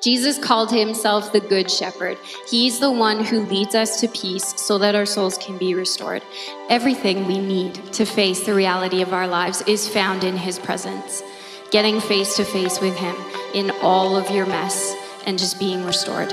Jesus 0.00 0.38
called 0.38 0.70
himself 0.70 1.32
the 1.32 1.40
Good 1.40 1.70
Shepherd. 1.70 2.18
He's 2.48 2.78
the 2.78 2.90
one 2.90 3.24
who 3.24 3.40
leads 3.46 3.74
us 3.74 4.00
to 4.00 4.08
peace 4.08 4.60
so 4.60 4.78
that 4.78 4.94
our 4.94 5.06
souls 5.06 5.38
can 5.38 5.56
be 5.58 5.74
restored. 5.74 6.22
Everything 6.68 7.26
we 7.26 7.38
need 7.38 7.74
to 7.92 8.04
face 8.04 8.44
the 8.44 8.54
reality 8.54 9.02
of 9.02 9.12
our 9.12 9.26
lives 9.26 9.62
is 9.62 9.88
found 9.88 10.24
in 10.24 10.36
his 10.36 10.58
presence. 10.58 11.22
Getting 11.70 12.00
face 12.00 12.36
to 12.36 12.44
face 12.44 12.80
with 12.80 12.96
him 12.96 13.16
in 13.54 13.70
all 13.82 14.16
of 14.16 14.30
your 14.30 14.46
mess 14.46 14.94
and 15.26 15.38
just 15.38 15.58
being 15.58 15.84
restored. 15.84 16.32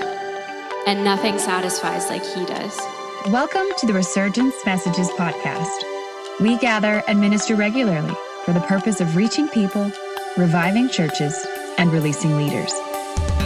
And 0.88 1.04
nothing 1.04 1.38
satisfies 1.38 2.10
like 2.10 2.26
he 2.26 2.46
does. 2.46 2.78
Welcome 3.28 3.68
to 3.78 3.86
the 3.86 3.94
Resurgence 3.94 4.56
Messages 4.66 5.10
podcast. 5.10 5.84
We 6.40 6.58
gather 6.58 7.04
and 7.08 7.22
minister 7.22 7.56
regularly 7.56 8.16
for 8.46 8.54
the 8.54 8.62
purpose 8.62 9.00
of 9.00 9.16
reaching 9.16 9.48
people, 9.48 9.92
reviving 10.38 10.90
churches, 10.90 11.38
and 11.78 11.94
releasing 11.94 12.36
leaders. 12.36 12.74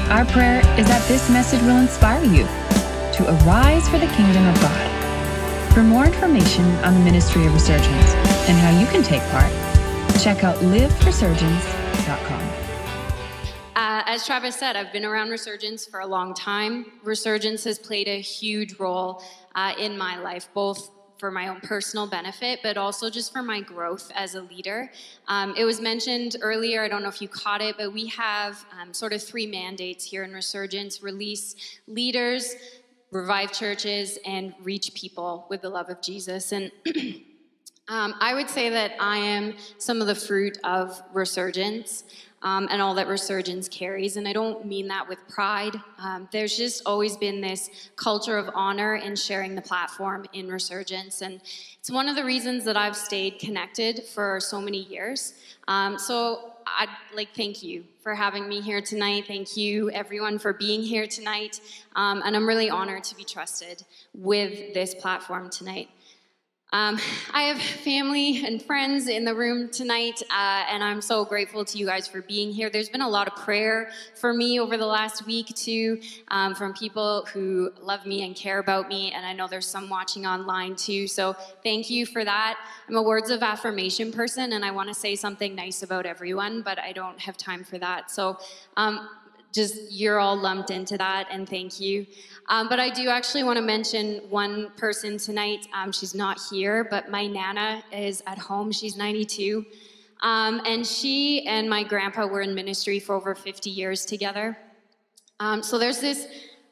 Our 0.10 0.24
prayer 0.26 0.60
is 0.80 0.88
that 0.88 1.04
this 1.08 1.30
message 1.32 1.62
will 1.62 1.78
inspire 1.78 2.23
you 2.23 2.44
to 3.14 3.26
arise 3.27 3.90
for 3.90 3.98
the 3.98 4.05
kingdom 4.05 4.45
of 4.45 4.55
God. 4.62 5.72
For 5.73 5.81
more 5.81 6.05
information 6.05 6.64
on 6.86 6.94
the 6.94 7.00
ministry 7.00 7.45
of 7.48 7.54
Resurgence 7.54 8.14
and 8.48 8.55
how 8.59 8.80
you 8.80 8.86
can 8.86 9.02
take 9.02 9.23
part, 9.31 9.52
check 10.22 10.44
out 10.44 10.58
liveresurgence.com. 10.58 12.41
Uh, 13.76 14.04
as 14.05 14.28
Travis 14.28 14.55
said, 14.55 14.76
I've 14.76 14.94
been 14.94 15.05
around 15.05 15.31
Resurgence 15.31 15.88
for 15.88 16.02
a 16.02 16.08
long 16.08 16.36
time. 16.36 16.86
Resurgence 17.03 17.64
has 17.64 17.80
played 17.80 18.08
a 18.08 18.22
huge 18.22 18.80
role 18.80 19.23
uh, 19.56 19.73
in 19.80 19.98
my 19.98 20.20
life, 20.20 20.48
both 20.53 20.92
for 21.18 21.32
my 21.32 21.48
own 21.48 21.62
personal 21.62 22.08
benefit, 22.08 22.60
but 22.62 22.78
also 22.78 23.10
just 23.10 23.32
for 23.32 23.42
my 23.42 23.62
growth 23.62 24.12
as 24.16 24.36
a 24.36 24.42
leader. 24.42 24.92
Um, 25.28 25.54
it 25.58 25.66
was 25.66 25.80
mentioned 25.80 26.36
earlier, 26.42 26.84
I 26.84 26.88
don't 26.88 27.04
know 27.04 27.10
if 27.10 27.22
you 27.22 27.28
caught 27.28 27.62
it, 27.62 27.78
but 27.78 27.94
we 27.94 28.08
have 28.08 28.66
um, 28.80 28.94
sort 28.94 29.14
of 29.14 29.23
three 29.23 29.48
mandates 29.48 30.04
here 30.04 30.23
in 30.23 30.34
Resurgence 30.34 31.02
release 31.02 31.56
leaders, 31.88 32.56
revive 33.12 33.52
churches, 33.52 34.20
and 34.26 34.54
reach 34.62 34.94
people 34.94 35.45
with 35.50 35.62
the 35.62 35.70
love 35.70 35.89
of 35.89 36.02
Jesus. 36.02 36.52
And 36.52 36.72
um, 37.88 38.16
I 38.20 38.34
would 38.34 38.50
say 38.50 38.70
that 38.70 38.94
I 39.00 39.17
am 39.17 39.56
some 39.78 40.02
of 40.02 40.08
the 40.08 40.16
fruit 40.16 40.58
of 40.64 41.02
Resurgence 41.14 42.04
um, 42.46 42.68
and 42.70 42.80
all 42.80 42.94
that 42.94 43.08
Resurgence 43.08 43.68
carries. 43.68 44.18
And 44.18 44.28
I 44.28 44.32
don't 44.32 44.66
mean 44.66 44.88
that 44.90 45.10
with 45.10 45.18
pride. 45.28 45.76
Um, 45.98 46.30
there's 46.32 46.56
just 46.56 46.84
always 46.86 47.18
been 47.18 47.42
this 47.42 47.72
culture 47.96 48.38
of 48.38 48.50
honor 48.54 48.96
in 48.96 49.16
sharing 49.16 49.56
the 49.56 49.64
platform 49.64 50.28
in 50.32 50.48
Resurgence. 50.48 51.22
And 51.22 51.42
it's 51.80 51.90
one 51.90 52.08
of 52.08 52.16
the 52.16 52.23
reasons 52.23 52.64
that 52.66 52.78
I've 52.78 52.96
stayed 52.96 53.40
connected 53.40 54.04
for 54.04 54.40
so 54.40 54.62
many 54.62 54.84
years. 54.84 55.34
Um, 55.68 55.98
so 55.98 56.54
I'd 56.68 56.90
like 57.16 57.30
thank 57.36 57.64
you 57.64 57.84
for 58.04 58.14
having 58.14 58.48
me 58.48 58.62
here 58.62 58.82
tonight. 58.82 59.26
Thank 59.28 59.58
you, 59.58 59.90
everyone, 59.90 60.38
for 60.38 60.54
being 60.54 60.84
here 60.84 61.08
tonight. 61.08 61.60
Um, 61.96 62.22
and 62.23 62.36
I'm 62.36 62.48
really 62.48 62.70
honored 62.70 63.04
to 63.06 63.16
be 63.16 63.23
trusted 63.23 63.84
with 64.14 64.76
this 64.76 64.94
platform 64.94 65.50
tonight. 65.50 65.90
Um, 66.73 66.99
I 67.31 67.44
have 67.44 67.61
family 67.61 68.44
and 68.44 68.61
friends 68.61 69.08
in 69.08 69.23
the 69.23 69.33
room 69.33 69.69
tonight, 69.69 70.21
uh, 70.31 70.66
and 70.69 70.83
I'm 70.83 70.99
so 70.99 71.23
grateful 71.23 71.63
to 71.63 71.77
you 71.77 71.85
guys 71.85 72.08
for 72.08 72.21
being 72.23 72.52
here. 72.52 72.69
There's 72.69 72.89
been 72.89 73.02
a 73.02 73.09
lot 73.09 73.27
of 73.27 73.35
prayer 73.35 73.91
for 74.16 74.33
me 74.33 74.59
over 74.59 74.75
the 74.75 74.86
last 74.86 75.25
week, 75.25 75.47
too, 75.55 76.02
um, 76.30 76.55
from 76.55 76.73
people 76.73 77.27
who 77.31 77.71
love 77.80 78.05
me 78.05 78.25
and 78.25 78.36
care 78.36 78.59
about 78.59 78.89
me, 78.89 79.11
and 79.11 79.25
I 79.25 79.31
know 79.31 79.47
there's 79.47 79.67
some 79.67 79.89
watching 79.89 80.25
online, 80.25 80.75
too. 80.75 81.08
So 81.08 81.33
thank 81.63 81.89
you 81.89 82.05
for 82.05 82.25
that. 82.25 82.58
I'm 82.89 82.95
a 82.95 83.02
words 83.02 83.30
of 83.30 83.43
affirmation 83.43 84.11
person, 84.11 84.53
and 84.53 84.66
I 84.66 84.71
want 84.71 84.89
to 84.89 84.95
say 84.95 85.16
something 85.16 85.55
nice 85.55 85.83
about 85.83 86.05
everyone, 86.05 86.61
but 86.61 86.80
I 86.80 86.93
don't 86.93 87.19
have 87.19 87.38
time 87.38 87.63
for 87.63 87.77
that. 87.77 88.09
So 88.09 88.38
um, 88.75 89.08
just 89.56 89.92
you're 89.92 90.20
all 90.20 90.38
lumped 90.38 90.70
into 90.70 90.98
that, 90.98 91.28
and 91.31 91.50
thank 91.50 91.80
you. 91.80 92.06
Um, 92.48 92.70
but 92.70 92.80
I 92.80 92.89
do 92.89 93.09
actually 93.09 93.44
want 93.44 93.58
to 93.58 93.64
mention 93.64 94.17
one 94.30 94.70
person 94.78 95.17
tonight. 95.17 95.67
Um, 95.73 95.92
she's 95.92 96.14
not 96.14 96.39
here, 96.52 96.84
but 96.84 97.09
my 97.09 97.25
Nana 97.25 97.83
is 97.92 98.21
at 98.27 98.38
home. 98.38 98.71
She's 98.71 98.95
92. 98.98 99.66
Um, 100.21 100.61
and 100.66 100.86
she 100.86 101.45
and 101.48 101.70
my 101.70 101.83
grandpa 101.83 102.27
were 102.27 102.42
in 102.42 102.54
ministry 102.54 102.99
for 102.99 103.16
over 103.16 103.33
50 103.33 103.70
years 103.70 104.05
together. 104.05 104.58
Um, 105.39 105.64
so 105.64 105.80
there's 105.80 105.99
this 105.99 106.27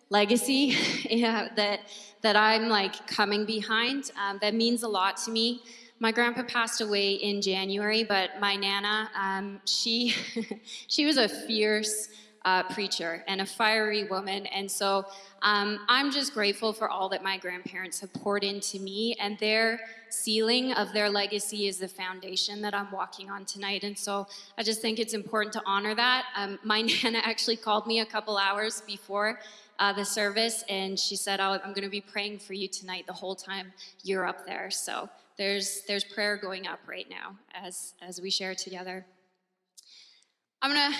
legacy 0.09 0.75
yeah, 1.09 1.49
that, 1.55 1.81
that 2.21 2.35
I'm 2.35 2.69
like 2.69 3.07
coming 3.07 3.45
behind 3.45 4.11
um, 4.21 4.37
that 4.41 4.53
means 4.53 4.83
a 4.83 4.87
lot 4.87 5.17
to 5.25 5.31
me. 5.31 5.63
My 5.99 6.11
grandpa 6.11 6.43
passed 6.43 6.81
away 6.81 7.13
in 7.13 7.41
January, 7.41 8.03
but 8.03 8.31
my 8.39 8.55
Nana, 8.55 9.09
um, 9.15 9.61
she, 9.65 10.13
she 10.87 11.05
was 11.05 11.17
a 11.17 11.27
fierce, 11.27 12.09
uh, 12.45 12.63
preacher 12.63 13.23
and 13.27 13.41
a 13.41 13.45
fiery 13.45 14.03
woman. 14.05 14.45
And 14.47 14.69
so 14.69 15.05
um, 15.41 15.79
I'm 15.87 16.11
just 16.11 16.33
grateful 16.33 16.73
for 16.73 16.89
all 16.89 17.09
that 17.09 17.23
my 17.23 17.37
grandparents 17.37 17.99
have 18.01 18.11
poured 18.13 18.43
into 18.43 18.79
me, 18.79 19.15
and 19.19 19.37
their 19.39 19.79
sealing 20.09 20.73
of 20.73 20.93
their 20.93 21.09
legacy 21.09 21.67
is 21.67 21.77
the 21.77 21.87
foundation 21.87 22.61
that 22.61 22.73
I'm 22.73 22.91
walking 22.91 23.29
on 23.29 23.45
tonight. 23.45 23.83
And 23.83 23.97
so 23.97 24.27
I 24.57 24.63
just 24.63 24.81
think 24.81 24.99
it's 24.99 25.13
important 25.13 25.53
to 25.53 25.61
honor 25.65 25.95
that. 25.95 26.25
Um, 26.35 26.59
my 26.63 26.81
Nana 27.03 27.19
actually 27.23 27.57
called 27.57 27.87
me 27.87 27.99
a 27.99 28.05
couple 28.05 28.37
hours 28.37 28.81
before. 28.85 29.39
Uh, 29.79 29.91
the 29.91 30.05
service, 30.05 30.63
and 30.69 30.99
she 30.99 31.15
said, 31.15 31.39
oh, 31.39 31.59
"I'm 31.63 31.73
going 31.73 31.83
to 31.83 31.89
be 31.89 31.99
praying 31.99 32.37
for 32.37 32.53
you 32.53 32.67
tonight 32.67 33.07
the 33.07 33.13
whole 33.13 33.35
time 33.35 33.73
you're 34.03 34.25
up 34.25 34.45
there." 34.45 34.69
So 34.69 35.09
there's 35.35 35.81
there's 35.87 36.03
prayer 36.03 36.37
going 36.37 36.67
up 36.67 36.79
right 36.87 37.09
now 37.09 37.35
as 37.55 37.95
as 37.99 38.21
we 38.21 38.29
share 38.29 38.53
together. 38.53 39.03
I'm 40.61 40.71
gonna 40.71 40.95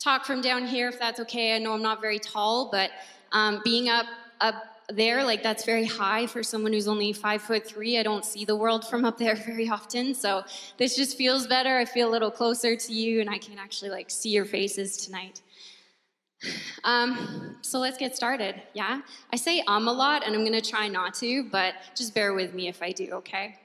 talk 0.00 0.24
from 0.24 0.40
down 0.40 0.66
here 0.66 0.88
if 0.88 0.98
that's 0.98 1.20
okay. 1.20 1.54
I 1.54 1.58
know 1.58 1.74
I'm 1.74 1.82
not 1.82 2.00
very 2.00 2.18
tall, 2.18 2.70
but 2.70 2.90
um, 3.32 3.60
being 3.62 3.88
up 3.88 4.06
up 4.40 4.54
there, 4.88 5.22
like 5.22 5.42
that's 5.42 5.64
very 5.64 5.84
high 5.84 6.26
for 6.26 6.42
someone 6.42 6.72
who's 6.72 6.88
only 6.88 7.12
five 7.12 7.42
foot 7.42 7.64
three. 7.64 7.98
I 7.98 8.02
don't 8.02 8.24
see 8.24 8.44
the 8.44 8.56
world 8.56 8.88
from 8.88 9.04
up 9.04 9.18
there 9.18 9.36
very 9.46 9.68
often, 9.68 10.14
so 10.14 10.42
this 10.78 10.96
just 10.96 11.16
feels 11.16 11.46
better. 11.46 11.76
I 11.76 11.84
feel 11.84 12.08
a 12.08 12.12
little 12.12 12.30
closer 12.30 12.74
to 12.74 12.92
you, 12.92 13.20
and 13.20 13.30
I 13.30 13.38
can 13.38 13.58
actually 13.58 13.90
like 13.90 14.10
see 14.10 14.30
your 14.30 14.46
faces 14.46 14.96
tonight. 14.96 15.42
Um, 16.84 17.58
so 17.60 17.78
let's 17.78 17.98
get 17.98 18.16
started. 18.16 18.60
Yeah, 18.72 19.02
I 19.32 19.36
say 19.36 19.62
um 19.68 19.86
a 19.86 19.92
lot, 19.92 20.26
and 20.26 20.34
I'm 20.34 20.44
gonna 20.44 20.60
try 20.60 20.88
not 20.88 21.14
to, 21.16 21.44
but 21.44 21.74
just 21.94 22.14
bear 22.14 22.32
with 22.32 22.54
me 22.54 22.66
if 22.68 22.82
I 22.82 22.92
do. 22.92 23.10
Okay. 23.12 23.56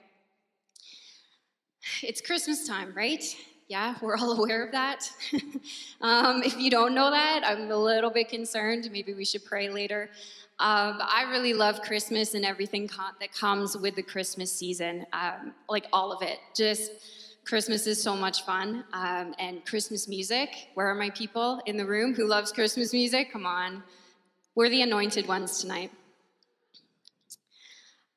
It's 2.01 2.19
Christmas 2.19 2.67
time, 2.67 2.93
right? 2.95 3.23
Yeah, 3.67 3.95
we're 4.01 4.17
all 4.17 4.33
aware 4.33 4.65
of 4.65 4.71
that. 4.71 5.09
um, 6.01 6.43
if 6.43 6.57
you 6.59 6.69
don't 6.69 6.93
know 6.93 7.09
that, 7.09 7.41
I'm 7.45 7.71
a 7.71 7.77
little 7.77 8.11
bit 8.11 8.29
concerned. 8.29 8.89
Maybe 8.91 9.13
we 9.13 9.25
should 9.25 9.45
pray 9.45 9.69
later. 9.69 10.09
Um, 10.57 10.99
I 11.01 11.25
really 11.29 11.53
love 11.53 11.81
Christmas 11.81 12.33
and 12.33 12.45
everything 12.45 12.87
co- 12.87 13.11
that 13.19 13.33
comes 13.33 13.75
with 13.75 13.95
the 13.95 14.03
Christmas 14.03 14.51
season, 14.51 15.05
um, 15.11 15.53
like 15.67 15.85
all 15.91 16.13
of 16.13 16.21
it. 16.21 16.39
Just 16.55 16.91
Christmas 17.43 17.87
is 17.87 18.01
so 18.01 18.15
much 18.15 18.45
fun. 18.45 18.85
Um, 18.93 19.35
and 19.37 19.65
Christmas 19.65 20.07
music. 20.07 20.69
Where 20.75 20.87
are 20.87 20.95
my 20.95 21.09
people 21.09 21.61
in 21.65 21.75
the 21.75 21.85
room 21.85 22.13
who 22.13 22.25
loves 22.25 22.51
Christmas 22.51 22.93
music? 22.93 23.33
Come 23.33 23.45
on. 23.45 23.83
We're 24.55 24.69
the 24.69 24.81
anointed 24.83 25.27
ones 25.27 25.59
tonight. 25.59 25.91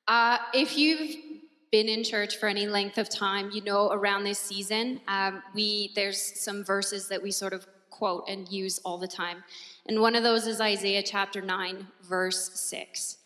Uh, 0.07 0.39
if 0.55 0.79
you've 0.79 1.28
been 1.71 1.89
in 1.89 2.03
church 2.03 2.37
for 2.37 2.49
any 2.49 2.67
length 2.67 2.99
of 2.99 3.09
time, 3.09 3.51
you 3.53 3.63
know 3.63 3.91
around 3.91 4.25
this 4.25 4.39
season, 4.39 5.01
um, 5.09 5.43
we 5.55 5.93
there's 5.95 6.41
some 6.41 6.65
verses 6.65 7.09
that 7.09 7.23
we 7.23 7.31
sort 7.31 7.53
of 7.53 7.67
quote 7.91 8.25
and 8.29 8.49
use 8.49 8.79
all 8.85 8.99
the 8.99 9.09
time. 9.09 9.43
And 9.87 10.01
one 10.01 10.15
of 10.15 10.23
those 10.23 10.47
is 10.47 10.61
Isaiah 10.61 11.03
chapter 11.03 11.43
9, 11.43 11.87
verse 12.09 12.51
6. 12.61 13.19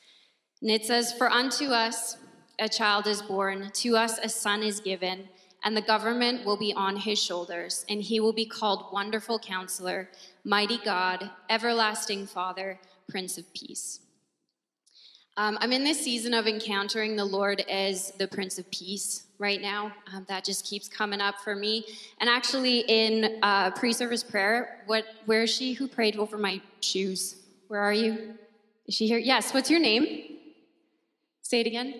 And 0.62 0.70
it 0.70 0.84
says, 0.84 1.12
For 1.12 1.30
unto 1.30 1.66
us 1.66 2.16
a 2.58 2.68
child 2.68 3.06
is 3.06 3.20
born, 3.22 3.70
to 3.74 3.96
us 3.96 4.18
a 4.18 4.28
son 4.28 4.62
is 4.62 4.80
given, 4.80 5.28
and 5.64 5.76
the 5.76 5.82
government 5.82 6.46
will 6.46 6.56
be 6.56 6.72
on 6.72 6.96
his 6.96 7.22
shoulders, 7.22 7.84
and 7.88 8.02
he 8.02 8.20
will 8.20 8.32
be 8.32 8.46
called 8.46 8.92
Wonderful 8.92 9.38
Counselor, 9.38 10.08
Mighty 10.44 10.78
God, 10.84 11.30
Everlasting 11.50 12.26
Father, 12.26 12.80
Prince 13.08 13.38
of 13.38 13.52
Peace. 13.52 14.00
Um, 15.38 15.56
I'm 15.62 15.72
in 15.72 15.82
this 15.82 15.98
season 15.98 16.34
of 16.34 16.46
encountering 16.46 17.16
the 17.16 17.24
Lord 17.24 17.60
as 17.62 18.10
the 18.18 18.28
Prince 18.28 18.58
of 18.58 18.70
Peace 18.70 19.28
right 19.38 19.62
now. 19.62 19.90
Um, 20.12 20.26
that 20.28 20.44
just 20.44 20.66
keeps 20.66 20.88
coming 20.88 21.22
up 21.22 21.36
for 21.42 21.54
me. 21.54 21.86
And 22.20 22.28
actually, 22.28 22.80
in 22.80 23.38
uh, 23.42 23.70
pre-service 23.70 24.22
prayer, 24.22 24.82
what? 24.84 25.06
Where 25.24 25.44
is 25.44 25.50
she 25.50 25.72
who 25.72 25.88
prayed 25.88 26.16
over 26.16 26.36
my 26.36 26.60
shoes? 26.80 27.36
Where 27.68 27.80
are 27.80 27.94
you? 27.94 28.34
Is 28.86 28.94
she 28.94 29.06
here? 29.06 29.16
Yes. 29.16 29.54
What's 29.54 29.70
your 29.70 29.80
name? 29.80 30.36
Say 31.40 31.60
it 31.60 31.66
again. 31.66 31.94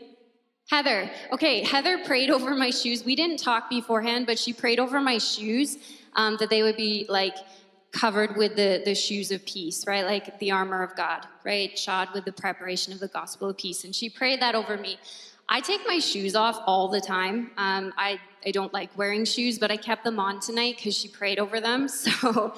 Heather. 0.68 1.10
Okay, 1.32 1.62
Heather 1.64 2.04
prayed 2.04 2.28
over 2.30 2.54
my 2.54 2.68
shoes. 2.68 3.02
We 3.02 3.16
didn't 3.16 3.38
talk 3.38 3.70
beforehand, 3.70 4.26
but 4.26 4.38
she 4.38 4.52
prayed 4.52 4.78
over 4.78 5.00
my 5.00 5.16
shoes 5.16 5.78
um, 6.16 6.36
that 6.38 6.50
they 6.50 6.62
would 6.62 6.76
be 6.76 7.06
like 7.08 7.36
covered 7.92 8.36
with 8.36 8.56
the, 8.56 8.82
the 8.84 8.94
shoes 8.94 9.30
of 9.30 9.44
peace, 9.44 9.86
right? 9.86 10.04
Like 10.04 10.38
the 10.38 10.50
armor 10.50 10.82
of 10.82 10.96
God, 10.96 11.26
right? 11.44 11.78
Shod 11.78 12.08
with 12.14 12.24
the 12.24 12.32
preparation 12.32 12.92
of 12.92 13.00
the 13.00 13.08
gospel 13.08 13.50
of 13.50 13.58
peace. 13.58 13.84
And 13.84 13.94
she 13.94 14.08
prayed 14.08 14.40
that 14.40 14.54
over 14.54 14.76
me. 14.76 14.98
I 15.48 15.60
take 15.60 15.82
my 15.86 15.98
shoes 15.98 16.34
off 16.34 16.60
all 16.66 16.88
the 16.88 17.00
time. 17.00 17.50
Um, 17.58 17.92
I, 17.98 18.18
I 18.46 18.50
don't 18.50 18.72
like 18.72 18.96
wearing 18.96 19.26
shoes, 19.26 19.58
but 19.58 19.70
I 19.70 19.76
kept 19.76 20.04
them 20.04 20.18
on 20.18 20.40
tonight 20.40 20.76
because 20.76 20.96
she 20.96 21.08
prayed 21.08 21.38
over 21.38 21.60
them. 21.60 21.88
So 22.22 22.54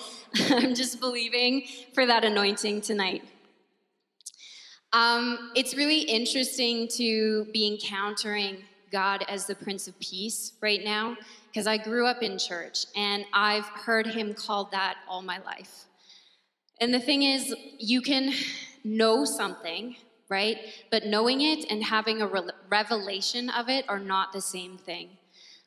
I'm 0.51 0.75
just 0.75 1.01
believing 1.01 1.67
for 1.93 2.07
that 2.07 2.25
anointing 2.25 2.83
tonight. 2.83 3.25
Um, 4.93 5.51
it's 5.57 5.75
really 5.75 6.03
interesting 6.03 6.87
to 6.97 7.47
be 7.53 7.67
encountering 7.67 8.59
God 8.93 9.25
as 9.29 9.47
the 9.47 9.57
Prince 9.57 9.89
of 9.89 9.99
Peace 9.99 10.53
right 10.61 10.85
now 10.85 11.17
because 11.55 11.69
I 11.69 11.79
grew 11.79 12.05
up 12.05 12.21
in 12.21 12.37
church 12.37 12.87
and 12.97 13.25
I've 13.33 13.67
heard 13.67 14.09
him 14.09 14.35
called 14.35 14.73
that 14.73 14.97
all 15.09 15.23
my 15.23 15.39
life. 15.39 15.85
And 16.81 16.93
the 16.93 16.99
thing 16.99 17.23
is, 17.23 17.55
you 17.79 18.03
can 18.03 18.35
know 18.83 19.25
something 19.25 19.95
right? 20.29 20.59
But 20.91 21.07
knowing 21.07 21.43
it 21.43 21.71
and 21.71 21.83
having 21.83 22.23
a 22.23 22.27
re- 22.27 22.51
revelation 22.69 23.51
of 23.51 23.69
it 23.69 23.85
are 23.89 23.99
not 23.99 24.33
the 24.33 24.41
same 24.41 24.79
thing. 24.79 25.11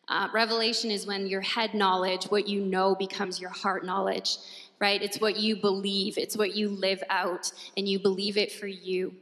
Uh, 0.10 0.30
revelation 0.34 0.90
is 0.90 1.06
when 1.06 1.28
your 1.28 1.42
head 1.42 1.74
knowledge, 1.74 2.26
what 2.26 2.48
you 2.48 2.62
know, 2.62 2.96
becomes 2.96 3.40
your 3.40 3.50
heart 3.50 3.86
knowledge, 3.86 4.38
right? 4.80 5.02
It's 5.02 5.20
what 5.20 5.38
you 5.38 5.58
believe, 5.58 6.18
it's 6.18 6.38
what 6.38 6.56
you 6.56 6.70
live 6.70 7.04
out, 7.10 7.52
and 7.76 7.88
you 7.88 8.00
believe 8.00 8.38
it 8.38 8.52
for 8.52 8.68
you. 8.68 9.14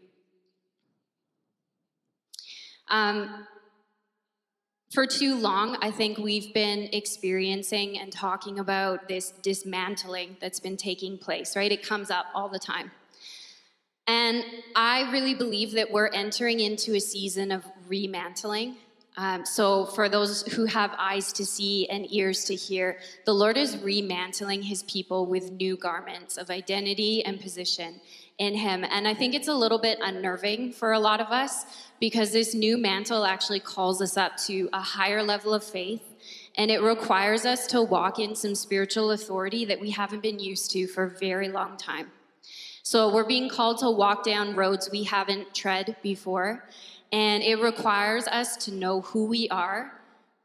Um, 2.89 3.47
for 4.95 5.05
too 5.05 5.35
long, 5.35 5.77
I 5.81 5.91
think 5.91 6.17
we've 6.17 6.53
been 6.53 6.87
experiencing 6.93 7.99
and 7.99 8.13
talking 8.13 8.59
about 8.59 9.09
this 9.09 9.31
dismantling 9.43 10.37
that's 10.39 10.61
been 10.61 10.77
taking 10.77 11.17
place, 11.17 11.57
right? 11.57 11.69
It 11.69 11.83
comes 11.83 12.09
up 12.09 12.27
all 12.33 12.47
the 12.47 12.59
time. 12.59 12.91
And 14.07 14.45
I 14.73 15.11
really 15.11 15.33
believe 15.33 15.73
that 15.73 15.91
we're 15.91 16.07
entering 16.07 16.61
into 16.61 16.95
a 16.95 17.01
season 17.01 17.51
of 17.51 17.65
remantling. 17.89 18.77
Um, 19.17 19.45
so, 19.45 19.85
for 19.85 20.07
those 20.09 20.43
who 20.53 20.65
have 20.65 20.91
eyes 20.97 21.33
to 21.33 21.45
see 21.45 21.87
and 21.89 22.11
ears 22.13 22.45
to 22.45 22.55
hear, 22.55 22.99
the 23.25 23.33
Lord 23.33 23.57
is 23.57 23.77
remantling 23.77 24.61
his 24.61 24.83
people 24.83 25.25
with 25.25 25.51
new 25.51 25.75
garments 25.75 26.37
of 26.37 26.49
identity 26.49 27.23
and 27.23 27.39
position 27.39 27.99
in 28.37 28.55
him. 28.55 28.83
And 28.83 29.07
I 29.07 29.13
think 29.13 29.33
it's 29.33 29.47
a 29.47 29.53
little 29.53 29.79
bit 29.79 29.99
unnerving 30.01 30.73
for 30.73 30.93
a 30.93 30.99
lot 30.99 31.21
of 31.21 31.27
us 31.27 31.65
because 31.99 32.31
this 32.31 32.53
new 32.53 32.77
mantle 32.77 33.25
actually 33.25 33.59
calls 33.59 34.01
us 34.01 34.17
up 34.17 34.37
to 34.45 34.69
a 34.73 34.81
higher 34.81 35.23
level 35.23 35.53
of 35.53 35.63
faith. 35.63 36.03
And 36.57 36.71
it 36.71 36.81
requires 36.81 37.45
us 37.45 37.67
to 37.67 37.81
walk 37.81 38.19
in 38.19 38.35
some 38.35 38.55
spiritual 38.55 39.11
authority 39.11 39.65
that 39.65 39.79
we 39.79 39.91
haven't 39.91 40.21
been 40.21 40.39
used 40.39 40.71
to 40.71 40.87
for 40.87 41.03
a 41.03 41.09
very 41.09 41.49
long 41.49 41.77
time. 41.77 42.11
So 42.83 43.13
we're 43.13 43.25
being 43.25 43.49
called 43.49 43.79
to 43.79 43.89
walk 43.89 44.23
down 44.23 44.55
roads 44.55 44.89
we 44.91 45.03
haven't 45.03 45.53
tread 45.53 45.97
before. 46.01 46.63
And 47.11 47.43
it 47.43 47.55
requires 47.55 48.27
us 48.27 48.55
to 48.65 48.73
know 48.73 49.01
who 49.01 49.25
we 49.25 49.49
are, 49.49 49.91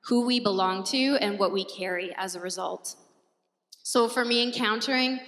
who 0.04 0.26
we 0.26 0.40
belong 0.40 0.84
to, 0.84 1.16
and 1.20 1.38
what 1.38 1.52
we 1.52 1.64
carry 1.64 2.14
as 2.16 2.34
a 2.34 2.40
result. 2.40 2.96
So 3.82 4.08
for 4.08 4.24
me, 4.24 4.42
encountering 4.42 5.20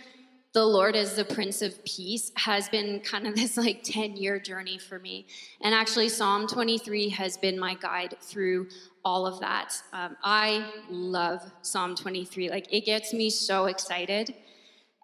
the 0.52 0.64
Lord 0.64 0.96
as 0.96 1.16
the 1.16 1.25
Prince 1.25 1.62
of 1.62 1.82
Peace 1.84 2.31
has 2.37 2.69
been 2.69 3.00
kind 3.00 3.26
of 3.26 3.34
this 3.37 3.56
like 3.56 3.82
10 3.82 4.16
year 4.16 4.38
journey 4.38 4.78
for 4.78 4.99
me. 4.99 5.26
And 5.60 5.75
actually, 5.75 6.08
Psalm 6.08 6.46
23 6.46 7.08
has 7.10 7.37
been 7.37 7.58
my 7.58 7.75
guide 7.75 8.16
through 8.20 8.69
all 9.04 9.26
of 9.26 9.40
that. 9.40 9.75
Um, 9.93 10.16
I 10.22 10.70
love 10.90 11.43
Psalm 11.62 11.94
23. 11.94 12.50
Like, 12.50 12.72
it 12.72 12.84
gets 12.84 13.12
me 13.12 13.31
so 13.31 13.66
excited. 13.66 14.34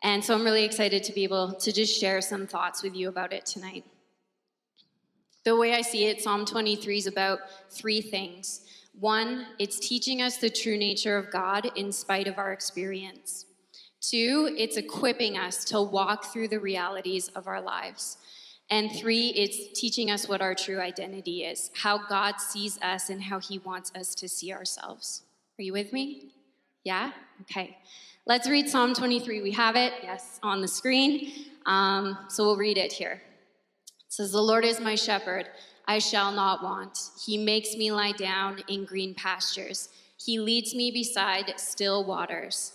And 0.03 0.25
so 0.25 0.35
I'm 0.35 0.45
really 0.45 0.65
excited 0.65 1.03
to 1.05 1.13
be 1.13 1.25
able 1.25 1.55
to 1.55 1.73
just 1.73 1.99
share 1.99 2.21
some 2.21 2.47
thoughts 2.47 2.83
with 2.83 2.95
you 2.95 3.09
about 3.09 3.33
it 3.33 3.45
tonight. 3.45 3.85
The 5.45 5.57
way 5.57 5.75
I 5.75 5.81
see 5.81 6.05
it, 6.05 6.21
Psalm 6.21 6.45
23 6.45 6.99
is 6.99 7.07
about 7.07 7.41
three 7.71 8.01
things. 8.01 8.61
One, 9.01 9.47
it's 9.59 9.79
teaching 9.79 10.23
us 10.23 10.37
the 10.37 10.51
true 10.51 10.77
nature 10.77 11.17
of 11.17 11.31
God 11.31 11.71
in 11.75 11.91
spite 11.91 12.29
of 12.29 12.39
our 12.39 12.53
experience. 12.53 13.47
Two, 14.01 14.55
it's 14.57 14.77
equipping 14.77 15.37
us 15.37 15.65
to 15.67 15.83
walk 15.83 16.27
through 16.27 16.49
the 16.49 16.61
realities 16.61 17.29
of 17.29 17.47
our 17.47 17.61
lives. 17.61 18.19
And 18.71 18.93
three, 18.93 19.29
it's 19.29 19.79
teaching 19.79 20.11
us 20.11 20.29
what 20.29 20.43
our 20.43 20.55
true 20.55 20.81
identity 20.81 21.45
is, 21.45 21.71
how 21.75 21.99
God 22.07 22.37
sees 22.39 22.79
us 22.83 23.09
and 23.09 23.23
how 23.23 23.41
he 23.41 23.59
wants 23.59 23.91
us 23.95 24.15
to 24.17 24.29
see 24.29 24.53
ourselves. 24.53 25.23
Are 25.59 25.63
you 25.63 25.73
with 25.73 25.93
me? 25.93 26.33
Yeah? 26.85 27.13
Okay. 27.43 27.79
Let's 28.27 28.49
read 28.49 28.69
Psalm 28.69 28.95
23. 28.95 29.41
We 29.41 29.53
have 29.53 29.75
it, 29.75 29.95
yes, 30.03 30.39
on 30.43 30.61
the 30.61 30.69
screen. 30.69 31.33
Um, 31.65 32.19
so 32.29 32.45
we'll 32.45 32.59
read 32.59 32.77
it 32.77 32.93
here. 32.93 33.23
It 34.07 34.13
says, 34.13 34.33
The 34.33 34.43
Lord 34.43 34.67
is 34.67 34.81
my 34.81 34.95
shepherd, 34.95 35.49
I 35.87 35.99
shall 35.99 36.31
not 36.31 36.63
want. 36.63 36.99
He 37.25 37.39
makes 37.39 37.75
me 37.75 37.91
lie 37.91 38.13
down 38.13 38.63
in 38.69 38.85
green 38.85 39.15
pastures. 39.15 39.89
He 40.23 40.39
leads 40.39 40.75
me 40.75 40.91
beside 40.91 41.55
still 41.57 42.05
waters. 42.05 42.75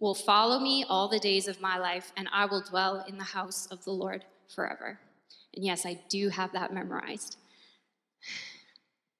will 0.00 0.14
follow 0.14 0.58
me 0.58 0.84
all 0.88 1.08
the 1.08 1.18
days 1.18 1.46
of 1.46 1.60
my 1.60 1.78
life, 1.78 2.12
and 2.16 2.28
I 2.32 2.46
will 2.46 2.62
dwell 2.62 3.04
in 3.06 3.18
the 3.18 3.24
house 3.24 3.66
of 3.66 3.84
the 3.84 3.92
Lord 3.92 4.24
forever. 4.48 4.98
And 5.54 5.64
yes, 5.64 5.84
I 5.84 6.00
do 6.08 6.30
have 6.30 6.52
that 6.52 6.72
memorized. 6.72 7.36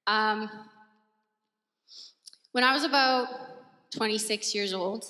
Um, 0.06 0.50
when 2.53 2.65
I 2.65 2.73
was 2.73 2.85
about 2.85 3.29
26 3.93 4.55
years 4.55 4.73
old, 4.73 5.05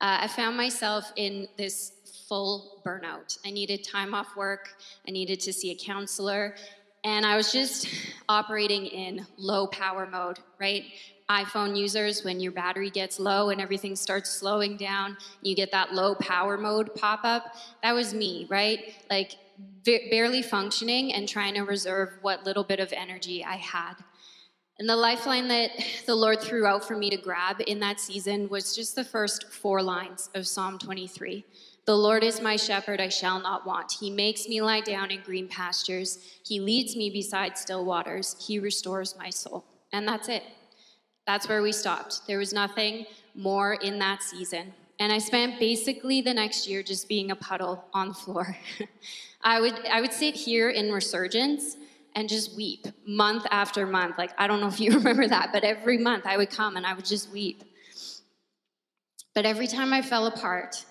uh, 0.00 0.18
I 0.20 0.28
found 0.28 0.56
myself 0.56 1.12
in 1.16 1.48
this 1.56 1.92
full 2.28 2.80
burnout. 2.86 3.38
I 3.44 3.50
needed 3.50 3.82
time 3.84 4.14
off 4.14 4.36
work, 4.36 4.76
I 5.06 5.10
needed 5.10 5.40
to 5.40 5.52
see 5.52 5.72
a 5.72 5.74
counselor, 5.74 6.54
and 7.04 7.26
I 7.26 7.36
was 7.36 7.52
just 7.52 7.88
operating 8.28 8.86
in 8.86 9.26
low 9.36 9.66
power 9.66 10.06
mode, 10.06 10.38
right? 10.60 10.84
iPhone 11.30 11.76
users, 11.76 12.24
when 12.24 12.40
your 12.40 12.52
battery 12.52 12.90
gets 12.90 13.20
low 13.20 13.50
and 13.50 13.60
everything 13.60 13.94
starts 13.94 14.30
slowing 14.30 14.76
down, 14.76 15.16
you 15.42 15.54
get 15.54 15.70
that 15.72 15.92
low 15.92 16.14
power 16.14 16.56
mode 16.56 16.94
pop 16.94 17.20
up. 17.24 17.54
That 17.82 17.92
was 17.92 18.14
me, 18.14 18.46
right? 18.48 18.94
Like 19.10 19.36
barely 19.84 20.42
functioning 20.42 21.12
and 21.12 21.28
trying 21.28 21.54
to 21.54 21.62
reserve 21.62 22.18
what 22.22 22.44
little 22.44 22.64
bit 22.64 22.80
of 22.80 22.92
energy 22.92 23.44
I 23.44 23.56
had. 23.56 23.94
And 24.78 24.88
the 24.88 24.96
lifeline 24.96 25.48
that 25.48 25.70
the 26.06 26.14
Lord 26.14 26.40
threw 26.40 26.64
out 26.64 26.86
for 26.86 26.96
me 26.96 27.10
to 27.10 27.16
grab 27.16 27.56
in 27.66 27.80
that 27.80 27.98
season 27.98 28.48
was 28.48 28.74
just 28.74 28.94
the 28.94 29.04
first 29.04 29.52
four 29.52 29.82
lines 29.82 30.30
of 30.34 30.46
Psalm 30.46 30.78
23. 30.78 31.44
The 31.84 31.96
Lord 31.96 32.22
is 32.22 32.40
my 32.40 32.56
shepherd, 32.56 33.00
I 33.00 33.08
shall 33.08 33.40
not 33.40 33.66
want. 33.66 33.92
He 33.98 34.10
makes 34.10 34.46
me 34.46 34.60
lie 34.60 34.82
down 34.82 35.10
in 35.10 35.22
green 35.22 35.48
pastures. 35.48 36.18
He 36.44 36.60
leads 36.60 36.94
me 36.94 37.10
beside 37.10 37.58
still 37.58 37.84
waters. 37.84 38.36
He 38.46 38.58
restores 38.58 39.16
my 39.18 39.30
soul. 39.30 39.64
And 39.92 40.06
that's 40.06 40.28
it. 40.28 40.42
That's 41.28 41.46
where 41.46 41.60
we 41.60 41.72
stopped. 41.72 42.26
There 42.26 42.38
was 42.38 42.54
nothing 42.54 43.04
more 43.34 43.74
in 43.74 43.98
that 43.98 44.22
season. 44.22 44.72
And 44.98 45.12
I 45.12 45.18
spent 45.18 45.60
basically 45.60 46.22
the 46.22 46.32
next 46.32 46.66
year 46.66 46.82
just 46.82 47.06
being 47.06 47.30
a 47.30 47.36
puddle 47.36 47.84
on 47.92 48.08
the 48.08 48.14
floor. 48.14 48.56
I 49.42 49.60
would 49.60 49.74
I 49.92 50.00
would 50.00 50.14
sit 50.14 50.34
here 50.34 50.70
in 50.70 50.90
resurgence 50.90 51.76
and 52.14 52.30
just 52.30 52.56
weep 52.56 52.86
month 53.06 53.44
after 53.50 53.84
month. 53.84 54.16
Like 54.16 54.30
I 54.38 54.46
don't 54.46 54.60
know 54.62 54.68
if 54.68 54.80
you 54.80 54.90
remember 54.94 55.28
that, 55.28 55.50
but 55.52 55.64
every 55.64 55.98
month 55.98 56.24
I 56.24 56.38
would 56.38 56.48
come 56.48 56.78
and 56.78 56.86
I 56.86 56.94
would 56.94 57.04
just 57.04 57.30
weep. 57.30 57.62
But 59.34 59.44
every 59.44 59.66
time 59.66 59.92
I 59.92 60.00
fell 60.00 60.28
apart, 60.28 60.82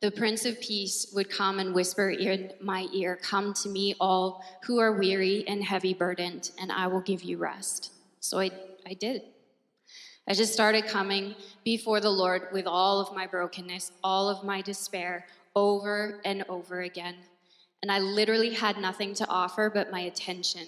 the 0.00 0.10
Prince 0.10 0.46
of 0.46 0.58
Peace 0.62 1.12
would 1.14 1.28
come 1.28 1.58
and 1.58 1.74
whisper 1.74 2.08
in 2.08 2.54
my 2.62 2.88
ear, 2.94 3.18
Come 3.22 3.52
to 3.62 3.68
me, 3.68 3.94
all 4.00 4.42
who 4.62 4.78
are 4.78 4.98
weary 4.98 5.44
and 5.46 5.62
heavy 5.62 5.92
burdened, 5.92 6.50
and 6.58 6.72
I 6.72 6.86
will 6.86 7.02
give 7.02 7.22
you 7.22 7.36
rest. 7.36 7.92
So 8.20 8.38
I, 8.38 8.50
I 8.86 8.94
did. 8.94 9.20
I 10.28 10.34
just 10.34 10.52
started 10.52 10.86
coming 10.86 11.34
before 11.64 12.00
the 12.00 12.10
Lord 12.10 12.42
with 12.52 12.66
all 12.66 13.00
of 13.00 13.14
my 13.14 13.26
brokenness, 13.26 13.92
all 14.04 14.28
of 14.28 14.44
my 14.44 14.62
despair, 14.62 15.26
over 15.56 16.20
and 16.24 16.44
over 16.48 16.82
again. 16.82 17.16
And 17.82 17.90
I 17.90 17.98
literally 17.98 18.54
had 18.54 18.76
nothing 18.78 19.14
to 19.14 19.28
offer 19.28 19.70
but 19.72 19.90
my 19.90 20.00
attention. 20.00 20.66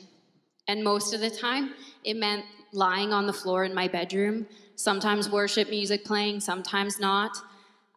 And 0.66 0.82
most 0.82 1.14
of 1.14 1.20
the 1.20 1.30
time, 1.30 1.74
it 2.04 2.16
meant 2.16 2.44
lying 2.72 3.12
on 3.12 3.26
the 3.26 3.32
floor 3.32 3.64
in 3.64 3.74
my 3.74 3.86
bedroom, 3.86 4.46
sometimes 4.76 5.28
worship 5.28 5.68
music 5.70 6.04
playing, 6.04 6.40
sometimes 6.40 6.98
not 6.98 7.36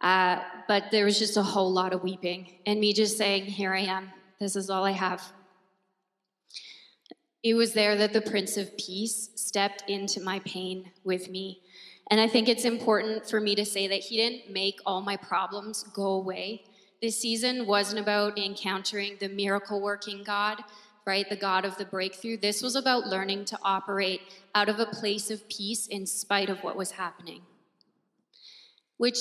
uh, 0.01 0.39
but 0.67 0.91
there 0.91 1.05
was 1.05 1.17
just 1.17 1.37
a 1.37 1.41
whole 1.41 1.71
lot 1.71 1.93
of 1.93 2.03
weeping 2.03 2.47
and 2.65 2.79
me 2.79 2.93
just 2.93 3.17
saying, 3.17 3.45
Here 3.45 3.73
I 3.73 3.81
am. 3.81 4.11
This 4.39 4.55
is 4.55 4.69
all 4.69 4.83
I 4.83 4.91
have. 4.91 5.21
It 7.45 7.53
was 7.53 7.73
there 7.73 7.95
that 7.97 8.11
the 8.11 8.21
Prince 8.21 8.57
of 8.57 8.75
Peace 8.75 9.29
stepped 9.35 9.87
into 9.87 10.19
my 10.19 10.39
pain 10.39 10.89
with 11.03 11.29
me. 11.29 11.61
And 12.09 12.19
I 12.19 12.27
think 12.27 12.49
it's 12.49 12.65
important 12.65 13.29
for 13.29 13.39
me 13.39 13.53
to 13.53 13.63
say 13.63 13.85
that 13.85 13.99
He 13.99 14.17
didn't 14.17 14.51
make 14.51 14.79
all 14.83 14.99
my 14.99 15.15
problems 15.15 15.83
go 15.93 16.07
away. 16.07 16.63
This 17.03 17.21
season 17.21 17.67
wasn't 17.67 17.99
about 17.99 18.39
encountering 18.39 19.17
the 19.19 19.29
miracle 19.29 19.79
working 19.79 20.23
God, 20.23 20.63
right? 21.05 21.29
The 21.29 21.35
God 21.35 21.65
of 21.65 21.77
the 21.77 21.85
breakthrough. 21.85 22.37
This 22.37 22.63
was 22.63 22.75
about 22.75 23.05
learning 23.05 23.45
to 23.45 23.59
operate 23.61 24.21
out 24.55 24.67
of 24.67 24.79
a 24.79 24.87
place 24.87 25.29
of 25.29 25.47
peace 25.47 25.85
in 25.85 26.07
spite 26.07 26.49
of 26.49 26.63
what 26.63 26.75
was 26.75 26.89
happening. 26.89 27.43
Which 28.97 29.19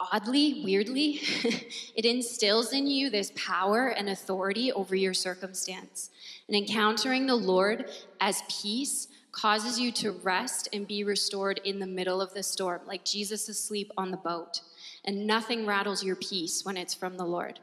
oddly, 0.00 0.62
weirdly, 0.64 1.20
it 1.94 2.04
instills 2.04 2.72
in 2.72 2.88
you 2.88 3.08
this 3.08 3.32
power 3.36 3.88
and 3.88 4.08
authority 4.08 4.72
over 4.72 4.96
your 4.96 5.14
circumstance. 5.14 6.10
And 6.48 6.56
encountering 6.56 7.26
the 7.26 7.34
Lord 7.34 7.90
as 8.20 8.42
peace 8.48 9.08
causes 9.32 9.80
you 9.80 9.90
to 9.92 10.12
rest 10.12 10.68
and 10.72 10.86
be 10.86 11.04
restored 11.04 11.60
in 11.64 11.78
the 11.78 11.86
middle 11.86 12.20
of 12.20 12.34
the 12.34 12.42
storm, 12.42 12.82
like 12.86 13.04
Jesus 13.04 13.48
asleep 13.48 13.90
on 13.96 14.10
the 14.10 14.16
boat. 14.16 14.60
And 15.04 15.26
nothing 15.26 15.66
rattles 15.66 16.04
your 16.04 16.16
peace 16.16 16.64
when 16.64 16.76
it's 16.76 16.94
from 16.94 17.16
the 17.16 17.24
Lord. 17.24 17.60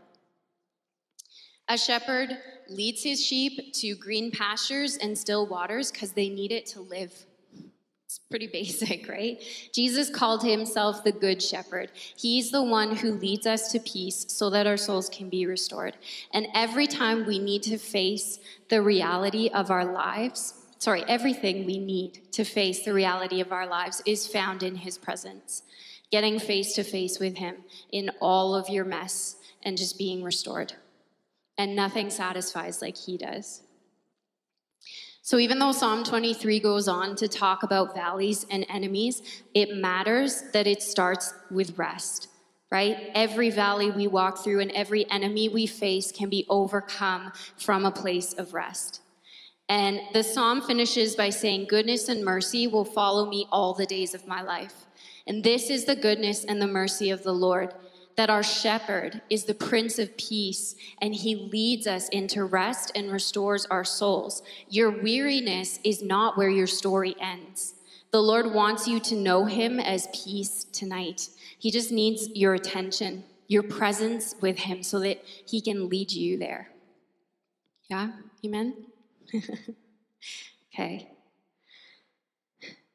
A 1.69 1.77
shepherd 1.77 2.37
leads 2.69 3.03
his 3.03 3.25
sheep 3.25 3.73
to 3.75 3.95
green 3.95 4.31
pastures 4.31 4.97
and 4.97 5.17
still 5.17 5.47
waters 5.47 5.91
because 5.91 6.11
they 6.11 6.27
need 6.27 6.51
it 6.51 6.65
to 6.67 6.81
live. 6.81 7.25
It's 8.11 8.19
pretty 8.29 8.47
basic, 8.47 9.07
right? 9.09 9.41
Jesus 9.73 10.09
called 10.09 10.43
himself 10.43 11.05
the 11.05 11.13
Good 11.13 11.41
Shepherd. 11.41 11.91
He's 11.95 12.51
the 12.51 12.61
one 12.61 12.97
who 12.97 13.13
leads 13.13 13.47
us 13.47 13.71
to 13.71 13.79
peace 13.79 14.25
so 14.27 14.49
that 14.49 14.67
our 14.67 14.75
souls 14.75 15.07
can 15.07 15.29
be 15.29 15.45
restored. 15.45 15.95
And 16.33 16.47
every 16.53 16.87
time 16.87 17.25
we 17.25 17.39
need 17.39 17.63
to 17.63 17.77
face 17.77 18.39
the 18.67 18.81
reality 18.81 19.49
of 19.53 19.71
our 19.71 19.85
lives, 19.85 20.55
sorry, 20.77 21.05
everything 21.07 21.65
we 21.65 21.79
need 21.79 22.33
to 22.33 22.43
face 22.43 22.83
the 22.83 22.93
reality 22.93 23.39
of 23.39 23.53
our 23.53 23.65
lives 23.65 24.03
is 24.05 24.27
found 24.27 24.61
in 24.61 24.75
his 24.75 24.97
presence. 24.97 25.63
Getting 26.11 26.37
face 26.37 26.73
to 26.73 26.83
face 26.83 27.17
with 27.17 27.37
him 27.37 27.63
in 27.93 28.11
all 28.19 28.55
of 28.55 28.67
your 28.67 28.83
mess 28.83 29.37
and 29.63 29.77
just 29.77 29.97
being 29.97 30.21
restored. 30.21 30.73
And 31.57 31.77
nothing 31.77 32.09
satisfies 32.09 32.81
like 32.81 32.97
he 32.97 33.17
does. 33.17 33.61
So, 35.23 35.37
even 35.37 35.59
though 35.59 35.71
Psalm 35.71 36.03
23 36.03 36.59
goes 36.59 36.87
on 36.87 37.15
to 37.17 37.27
talk 37.27 37.61
about 37.61 37.93
valleys 37.93 38.45
and 38.49 38.65
enemies, 38.69 39.21
it 39.53 39.75
matters 39.75 40.43
that 40.53 40.65
it 40.65 40.81
starts 40.81 41.33
with 41.51 41.77
rest, 41.77 42.27
right? 42.71 42.97
Every 43.13 43.51
valley 43.51 43.91
we 43.91 44.07
walk 44.07 44.43
through 44.43 44.61
and 44.61 44.71
every 44.71 45.09
enemy 45.11 45.47
we 45.47 45.67
face 45.67 46.11
can 46.11 46.29
be 46.29 46.47
overcome 46.49 47.31
from 47.55 47.85
a 47.85 47.91
place 47.91 48.33
of 48.33 48.55
rest. 48.55 49.01
And 49.69 50.01
the 50.11 50.23
psalm 50.23 50.61
finishes 50.61 51.15
by 51.15 51.29
saying, 51.29 51.67
Goodness 51.69 52.09
and 52.09 52.25
mercy 52.25 52.65
will 52.65 52.83
follow 52.83 53.29
me 53.29 53.47
all 53.51 53.75
the 53.75 53.85
days 53.85 54.15
of 54.15 54.27
my 54.27 54.41
life. 54.41 54.73
And 55.27 55.43
this 55.43 55.69
is 55.69 55.85
the 55.85 55.95
goodness 55.95 56.43
and 56.43 56.59
the 56.59 56.67
mercy 56.67 57.11
of 57.11 57.21
the 57.21 57.31
Lord 57.31 57.75
that 58.15 58.29
our 58.29 58.43
shepherd 58.43 59.21
is 59.29 59.45
the 59.45 59.53
Prince 59.53 59.97
of 59.99 60.17
Peace 60.17 60.75
and 61.01 61.15
he 61.15 61.35
leads 61.35 61.87
us 61.87 62.09
into 62.09 62.43
rest 62.43 62.91
and 62.95 63.11
restores 63.11 63.65
our 63.65 63.83
souls. 63.83 64.43
Your 64.69 64.89
weariness 64.89 65.79
is 65.83 66.03
not 66.03 66.37
where 66.37 66.49
your 66.49 66.67
story 66.67 67.15
ends. 67.19 67.75
The 68.11 68.21
Lord 68.21 68.53
wants 68.53 68.87
you 68.87 68.99
to 68.99 69.15
know 69.15 69.45
him 69.45 69.79
as 69.79 70.07
peace 70.13 70.65
tonight. 70.65 71.29
He 71.57 71.71
just 71.71 71.91
needs 71.91 72.27
your 72.29 72.53
attention, 72.53 73.23
your 73.47 73.63
presence 73.63 74.35
with 74.41 74.59
him 74.59 74.83
so 74.83 74.99
that 74.99 75.23
he 75.23 75.61
can 75.61 75.87
lead 75.87 76.11
you 76.11 76.37
there. 76.37 76.69
Yeah? 77.89 78.11
Amen? 78.45 78.85
okay. 80.73 81.09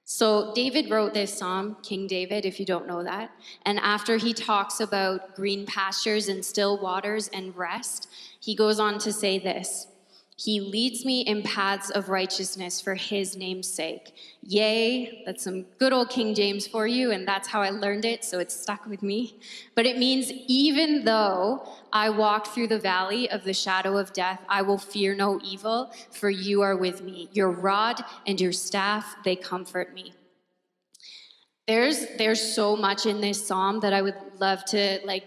So, 0.09 0.53
David 0.55 0.89
wrote 0.89 1.15
this 1.15 1.37
psalm, 1.37 1.79
King 1.83 2.07
David, 2.07 2.47
if 2.47 2.61
you 2.61 2.65
don't 2.65 2.87
know 2.87 3.03
that. 3.03 3.33
And 3.63 3.81
after 3.81 4.19
he 4.19 4.33
talks 4.33 4.79
about 4.79 5.35
green 5.35 5.67
pastures 5.67 6.29
and 6.29 6.45
still 6.45 6.81
waters 6.81 7.27
and 7.33 7.57
rest, 7.57 8.09
he 8.39 8.55
goes 8.55 8.79
on 8.79 9.01
to 9.01 9.13
say 9.13 9.41
this 9.41 9.89
He 10.39 10.61
leads 10.61 11.07
me 11.07 11.23
in 11.23 11.43
paths 11.43 11.89
of 11.89 12.11
righteousness 12.11 12.79
for 12.79 12.95
his 12.95 13.39
name's 13.39 13.69
sake. 13.69 14.15
Yea, 14.43 15.23
that's 15.25 15.43
some 15.43 15.63
good 15.79 15.95
old 15.95 16.11
King 16.11 16.35
James 16.35 16.67
for 16.67 16.87
you, 16.87 17.11
and 17.11 17.27
that's 17.27 17.49
how 17.49 17.63
I 17.63 17.71
learned 17.71 18.05
it, 18.05 18.23
so 18.23 18.39
it's 18.39 18.55
stuck 18.55 18.85
with 18.85 19.03
me. 19.03 19.41
But 19.75 19.87
it 19.87 19.97
means, 19.97 20.31
even 20.47 21.07
though 21.07 21.67
I 21.91 22.11
walk 22.11 22.49
through 22.49 22.67
the 22.67 22.79
valley 22.79 23.31
of 23.31 23.45
the 23.45 23.55
shadow 23.55 23.97
of 23.97 24.13
death, 24.13 24.43
I 24.47 24.61
will 24.61 24.77
fear 24.77 25.15
no 25.15 25.41
evil, 25.43 25.91
for 26.11 26.29
you 26.29 26.61
are 26.61 26.77
with 26.77 27.03
me. 27.03 27.31
Your 27.33 27.51
rod 27.51 28.05
and 28.27 28.39
your 28.39 28.53
staff, 28.53 29.17
they 29.25 29.37
comfort 29.37 29.95
me. 29.95 30.13
There's 31.67 32.07
there's 32.19 32.55
so 32.55 32.77
much 32.77 33.07
in 33.07 33.21
this 33.21 33.45
psalm 33.45 33.81
that 33.81 33.93
I 33.93 34.03
would 34.03 34.15
love 34.39 34.65
to 34.67 35.01
like 35.05 35.25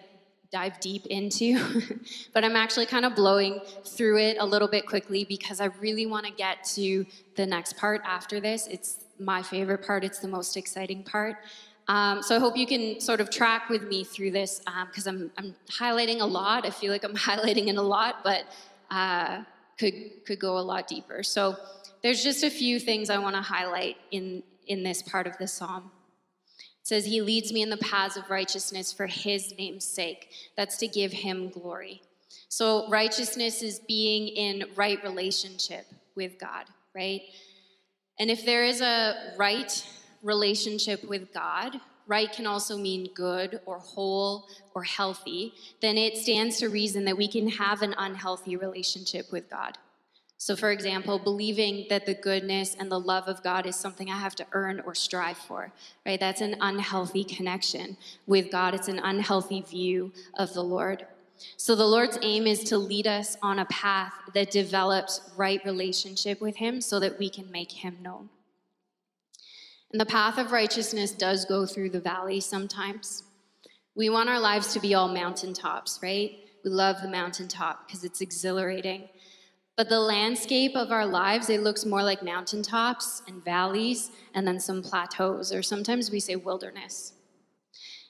dive 0.51 0.79
deep 0.79 1.05
into, 1.07 1.81
but 2.33 2.43
I'm 2.43 2.55
actually 2.55 2.87
kind 2.87 3.05
of 3.05 3.15
blowing 3.15 3.61
through 3.85 4.19
it 4.19 4.37
a 4.39 4.45
little 4.45 4.67
bit 4.67 4.85
quickly 4.87 5.23
because 5.23 5.61
I 5.61 5.65
really 5.79 6.05
want 6.05 6.25
to 6.25 6.31
get 6.31 6.63
to 6.75 7.05
the 7.35 7.45
next 7.45 7.77
part 7.77 8.01
after 8.03 8.39
this. 8.39 8.67
It's 8.67 9.05
my 9.19 9.43
favorite 9.43 9.85
part. 9.85 10.03
It's 10.03 10.19
the 10.19 10.27
most 10.27 10.57
exciting 10.57 11.03
part. 11.03 11.37
Um, 11.87 12.21
so 12.21 12.35
I 12.35 12.39
hope 12.39 12.55
you 12.55 12.67
can 12.67 12.99
sort 12.99 13.19
of 13.19 13.31
track 13.31 13.69
with 13.69 13.87
me 13.87 14.03
through 14.03 14.31
this 14.31 14.61
because 14.87 15.07
um, 15.07 15.31
I'm, 15.37 15.45
I'm, 15.45 15.55
highlighting 15.71 16.21
a 16.21 16.25
lot. 16.25 16.65
I 16.65 16.69
feel 16.69 16.91
like 16.91 17.03
I'm 17.03 17.15
highlighting 17.29 17.67
in 17.67 17.77
a 17.77 17.83
lot, 17.83 18.23
but 18.23 18.43
uh, 18.91 19.43
could 19.77 19.93
could 20.25 20.39
go 20.39 20.57
a 20.57 20.61
lot 20.61 20.87
deeper. 20.87 21.23
So 21.23 21.57
there's 22.03 22.23
just 22.23 22.43
a 22.43 22.49
few 22.49 22.79
things 22.79 23.09
I 23.09 23.17
want 23.17 23.35
to 23.35 23.41
highlight 23.41 23.97
in 24.11 24.43
in 24.67 24.83
this 24.83 25.01
part 25.01 25.25
of 25.25 25.37
the 25.37 25.47
psalm. 25.47 25.91
Says, 26.89 27.05
"He 27.05 27.21
leads 27.21 27.53
me 27.53 27.61
in 27.61 27.69
the 27.69 27.77
paths 27.77 28.17
of 28.17 28.31
righteousness 28.31 28.91
for 28.91 29.05
His 29.05 29.55
name's 29.55 29.85
sake." 29.85 30.31
That's 30.57 30.75
to 30.77 30.87
give 30.87 31.11
Him 31.11 31.49
glory. 31.49 32.01
So 32.47 32.89
righteousness 32.89 33.61
is 33.61 33.77
being 33.77 34.27
in 34.27 34.65
right 34.75 34.99
relationship 35.03 35.85
with 36.15 36.39
God, 36.39 36.65
right? 36.95 37.21
And 38.17 38.31
if 38.31 38.43
there 38.43 38.65
is 38.65 38.81
a 38.81 39.35
right 39.37 39.71
relationship 40.23 41.03
with 41.03 41.31
God, 41.31 41.79
right 42.07 42.31
can 42.31 42.47
also 42.47 42.75
mean 42.75 43.13
good 43.13 43.61
or 43.67 43.77
whole 43.77 44.47
or 44.73 44.81
healthy, 44.81 45.53
then 45.81 45.95
it 45.95 46.17
stands 46.17 46.57
to 46.57 46.69
reason 46.69 47.05
that 47.05 47.15
we 47.15 47.27
can 47.27 47.49
have 47.49 47.83
an 47.83 47.93
unhealthy 47.99 48.55
relationship 48.55 49.31
with 49.31 49.47
God. 49.47 49.77
So, 50.41 50.55
for 50.55 50.71
example, 50.71 51.19
believing 51.19 51.85
that 51.89 52.05
the 52.05 52.13
goodness 52.13 52.73
and 52.79 52.89
the 52.89 52.99
love 52.99 53.27
of 53.27 53.43
God 53.43 53.65
is 53.65 53.75
something 53.75 54.09
I 54.09 54.17
have 54.17 54.35
to 54.35 54.47
earn 54.53 54.81
or 54.85 54.95
strive 54.95 55.37
for, 55.37 55.73
right? 56.05 56.17
That's 56.17 56.39
an 56.39 56.55
unhealthy 56.61 57.25
connection 57.25 57.97
with 58.25 58.49
God. 58.49 58.73
It's 58.73 58.87
an 58.87 58.99
unhealthy 58.99 59.59
view 59.59 60.13
of 60.35 60.53
the 60.53 60.63
Lord. 60.63 61.05
So, 61.57 61.75
the 61.75 61.85
Lord's 61.85 62.17
aim 62.21 62.47
is 62.47 62.63
to 62.65 62.77
lead 62.77 63.05
us 63.05 63.35
on 63.41 63.59
a 63.59 63.65
path 63.65 64.13
that 64.33 64.49
develops 64.49 65.19
right 65.35 65.63
relationship 65.65 66.39
with 66.39 66.55
Him 66.55 66.79
so 66.79 67.01
that 67.01 67.19
we 67.19 67.29
can 67.29 67.51
make 67.51 67.73
Him 67.73 67.97
known. 68.01 68.29
And 69.91 69.99
the 69.99 70.05
path 70.05 70.37
of 70.37 70.53
righteousness 70.53 71.11
does 71.11 71.43
go 71.43 71.65
through 71.65 71.89
the 71.89 71.99
valley 71.99 72.39
sometimes. 72.39 73.23
We 73.93 74.09
want 74.09 74.29
our 74.29 74.39
lives 74.39 74.71
to 74.71 74.79
be 74.79 74.93
all 74.93 75.09
mountaintops, 75.09 75.99
right? 76.01 76.31
We 76.63 76.71
love 76.71 77.01
the 77.01 77.09
mountaintop 77.09 77.85
because 77.85 78.05
it's 78.05 78.21
exhilarating. 78.21 79.09
But 79.79 79.87
the 79.87 80.01
landscape 80.01 80.75
of 80.75 80.91
our 80.91 81.05
lives, 81.05 81.49
it 81.49 81.63
looks 81.63 81.85
more 81.85 82.03
like 82.03 82.21
mountaintops 82.21 83.21
and 83.29 83.41
valleys 83.45 84.11
and 84.33 84.45
then 84.45 84.59
some 84.59 84.83
plateaus, 84.83 85.53
or 85.53 85.63
sometimes 85.63 86.11
we 86.11 86.19
say 86.19 86.35
wilderness. 86.35 87.13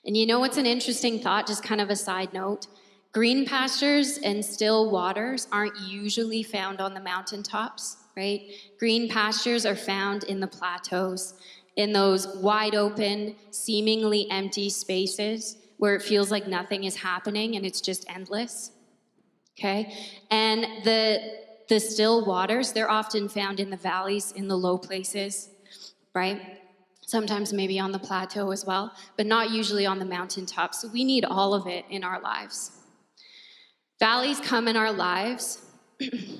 And 0.04 0.18
you 0.18 0.26
know 0.26 0.40
what's 0.40 0.58
an 0.58 0.66
interesting 0.66 1.20
thought, 1.20 1.46
just 1.46 1.62
kind 1.62 1.80
of 1.80 1.92
a 1.92 1.96
side 1.96 2.34
note? 2.34 2.66
Green 3.12 3.46
pastures 3.46 4.18
and 4.18 4.44
still 4.44 4.90
waters 4.90 5.48
aren't 5.52 5.80
usually 5.82 6.42
found 6.42 6.82
on 6.82 6.96
the 6.96 7.00
mountaintops, 7.00 7.98
right? 8.18 8.42
Green 8.80 9.08
pastures 9.08 9.64
are 9.64 9.76
found 9.76 10.24
in 10.24 10.40
the 10.40 10.48
plateaus 10.48 11.36
in 11.76 11.94
those 11.94 12.36
wide 12.38 12.74
open, 12.74 13.36
seemingly 13.52 14.28
empty 14.32 14.72
spaces 14.72 15.56
where 15.78 15.94
it 15.94 16.02
feels 16.02 16.32
like 16.32 16.48
nothing 16.48 16.86
is 16.86 16.96
happening 16.96 17.56
and 17.56 17.64
it's 17.64 17.80
just 17.80 18.10
endless. 18.10 18.72
Okay? 19.60 19.94
And 20.32 20.64
the 20.84 21.49
the 21.70 21.80
still 21.80 22.26
waters, 22.26 22.74
they're 22.74 22.90
often 22.90 23.30
found 23.30 23.60
in 23.60 23.70
the 23.70 23.78
valleys, 23.78 24.32
in 24.34 24.48
the 24.48 24.58
low 24.58 24.78
places, 24.78 25.50
right? 26.14 26.60
Sometimes 27.02 27.54
maybe 27.54 27.80
on 27.80 27.92
the 27.92 28.00
plateau 28.00 28.52
as 28.52 28.66
well, 28.66 28.94
but 29.16 29.26
not 29.26 29.52
usually 29.52 29.86
on 29.86 30.00
the 30.00 30.06
mountaintop. 30.06 30.74
So 30.74 30.88
we 30.88 31.04
need 31.04 31.26
all 31.26 31.54
of 31.54 31.68
it 31.68 31.86
in 31.90 32.04
our 32.04 32.20
lives. 32.20 32.72
Valleys 34.00 34.40
come 34.40 34.68
in 34.68 34.76
our 34.76 34.92
lives. 34.92 35.62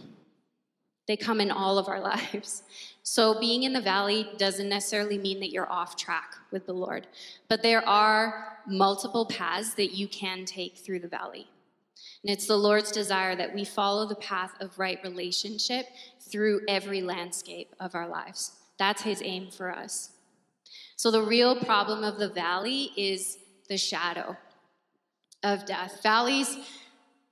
they 1.08 1.16
come 1.16 1.40
in 1.40 1.52
all 1.52 1.78
of 1.78 1.88
our 1.88 2.00
lives. 2.00 2.64
So, 3.04 3.40
being 3.40 3.64
in 3.64 3.74
the 3.74 3.82
valley 3.82 4.30
doesn't 4.38 4.70
necessarily 4.70 5.18
mean 5.18 5.40
that 5.40 5.50
you're 5.50 5.72
off 5.72 5.96
track 5.96 6.36
with 6.52 6.68
the 6.68 6.74
Lord, 6.74 7.08
but 7.48 7.64
there 7.64 7.88
are 7.90 8.60
multiple 8.68 9.26
paths 9.26 9.74
that 9.76 9.96
you 9.96 10.08
can 10.08 10.46
take 10.46 10.78
through 10.78 11.00
the 11.00 11.08
valley. 11.08 11.48
And 12.24 12.32
it's 12.32 12.48
the 12.48 12.58
Lord's 12.58 12.92
desire 12.92 13.36
that 13.36 13.54
we 13.54 13.64
follow 13.64 14.08
the 14.08 14.16
path 14.16 14.52
of 14.60 14.78
right 14.78 15.00
relationship 15.04 15.86
through 16.20 16.62
every 16.68 17.02
landscape 17.02 17.74
of 17.80 17.96
our 17.96 18.08
lives. 18.08 18.52
That's 18.78 19.02
His 19.02 19.22
aim 19.24 19.50
for 19.52 19.72
us. 19.72 20.12
So, 20.96 21.12
the 21.12 21.22
real 21.22 21.56
problem 21.56 22.04
of 22.04 22.18
the 22.18 22.30
valley 22.30 22.92
is 22.98 23.38
the 23.70 23.78
shadow 23.78 24.36
of 25.44 25.66
death. 25.66 26.02
Valleys, 26.04 26.58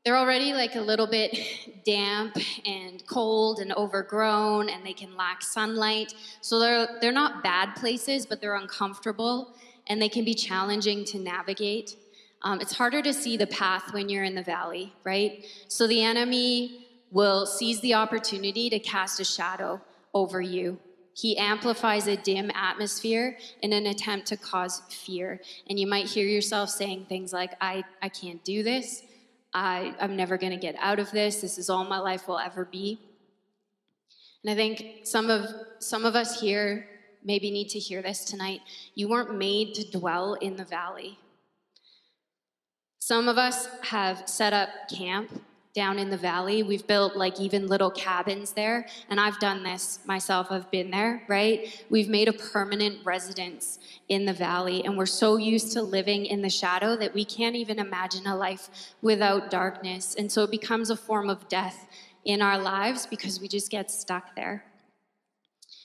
they're 0.05 0.17
already 0.17 0.53
like 0.53 0.75
a 0.75 0.81
little 0.81 1.07
bit 1.07 1.37
damp 1.85 2.37
and 2.65 3.05
cold 3.07 3.59
and 3.59 3.73
overgrown, 3.73 4.69
and 4.69 4.85
they 4.85 4.93
can 4.93 5.17
lack 5.17 5.41
sunlight. 5.41 6.13
So, 6.39 6.59
they're, 6.59 6.87
they're 7.01 7.11
not 7.11 7.43
bad 7.43 7.75
places, 7.75 8.25
but 8.25 8.39
they're 8.39 8.55
uncomfortable 8.55 9.53
and 9.87 10.01
they 10.01 10.09
can 10.09 10.25
be 10.25 10.33
challenging 10.33 11.05
to 11.05 11.19
navigate. 11.19 11.95
Um, 12.43 12.61
it's 12.61 12.73
harder 12.73 13.01
to 13.01 13.13
see 13.13 13.37
the 13.37 13.47
path 13.47 13.93
when 13.93 14.09
you're 14.09 14.23
in 14.23 14.35
the 14.35 14.43
valley, 14.43 14.93
right? 15.03 15.45
So 15.67 15.87
the 15.87 16.03
enemy 16.03 16.85
will 17.11 17.45
seize 17.45 17.81
the 17.81 17.95
opportunity 17.95 18.69
to 18.69 18.79
cast 18.79 19.19
a 19.19 19.25
shadow 19.25 19.81
over 20.13 20.41
you. 20.41 20.79
He 21.13 21.35
amplifies 21.37 22.05
a 22.05 22.15
dim 22.15 22.51
atmosphere 22.53 23.37
in 23.63 23.73
an 23.73 23.87
attempt 23.87 24.27
to 24.27 24.37
cause 24.37 24.81
fear. 24.89 25.41
And 25.67 25.79
you 25.79 25.87
might 25.87 26.05
hear 26.05 26.27
yourself 26.27 26.69
saying 26.69 27.07
things 27.09 27.33
like, 27.33 27.53
I, 27.59 27.83
I 28.03 28.09
can't 28.09 28.43
do 28.43 28.61
this. 28.61 29.01
I, 29.51 29.95
I'm 29.99 30.15
never 30.15 30.37
going 30.37 30.51
to 30.51 30.59
get 30.59 30.75
out 30.77 30.99
of 30.99 31.09
this. 31.09 31.41
This 31.41 31.57
is 31.57 31.71
all 31.71 31.85
my 31.85 31.97
life 31.97 32.27
will 32.27 32.37
ever 32.37 32.65
be. 32.65 32.99
And 34.43 34.51
I 34.51 34.55
think 34.55 35.07
some 35.07 35.31
of, 35.31 35.47
some 35.79 36.05
of 36.05 36.15
us 36.15 36.39
here 36.39 36.87
maybe 37.23 37.49
need 37.49 37.69
to 37.69 37.79
hear 37.79 38.03
this 38.03 38.23
tonight. 38.23 38.61
You 38.93 39.09
weren't 39.09 39.35
made 39.35 39.73
to 39.75 39.97
dwell 39.97 40.35
in 40.35 40.55
the 40.55 40.65
valley. 40.65 41.17
Some 43.07 43.29
of 43.29 43.37
us 43.37 43.69
have 43.83 44.27
set 44.27 44.51
up 44.51 44.67
camp 44.89 45.41
down 45.73 45.97
in 45.97 46.09
the 46.09 46.17
valley. 46.17 46.61
We've 46.61 46.85
built 46.85 47.15
like 47.15 47.39
even 47.39 47.67
little 47.67 47.89
cabins 47.89 48.51
there. 48.51 48.85
And 49.09 49.17
I've 49.17 49.39
done 49.39 49.63
this 49.63 49.99
myself. 50.05 50.47
I've 50.49 50.69
been 50.71 50.91
there, 50.91 51.23
right? 51.29 51.85
We've 51.89 52.09
made 52.09 52.27
a 52.27 52.33
permanent 52.33 52.97
residence 53.05 53.79
in 54.09 54.25
the 54.25 54.33
valley. 54.33 54.83
And 54.83 54.97
we're 54.97 55.05
so 55.05 55.37
used 55.37 55.71
to 55.71 55.81
living 55.81 56.25
in 56.25 56.41
the 56.41 56.49
shadow 56.49 56.97
that 56.97 57.13
we 57.13 57.23
can't 57.23 57.55
even 57.55 57.79
imagine 57.79 58.27
a 58.27 58.35
life 58.35 58.67
without 59.01 59.49
darkness. 59.49 60.13
And 60.15 60.29
so 60.29 60.43
it 60.43 60.51
becomes 60.51 60.89
a 60.89 60.97
form 60.97 61.29
of 61.29 61.47
death 61.47 61.87
in 62.25 62.41
our 62.41 62.57
lives 62.57 63.05
because 63.05 63.39
we 63.39 63.47
just 63.47 63.71
get 63.71 63.89
stuck 63.89 64.35
there. 64.35 64.65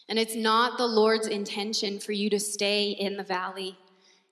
And 0.08 0.18
it's 0.18 0.34
not 0.34 0.76
the 0.76 0.88
Lord's 0.88 1.28
intention 1.28 2.00
for 2.00 2.10
you 2.10 2.28
to 2.30 2.40
stay 2.40 2.90
in 2.90 3.16
the 3.16 3.22
valley. 3.22 3.78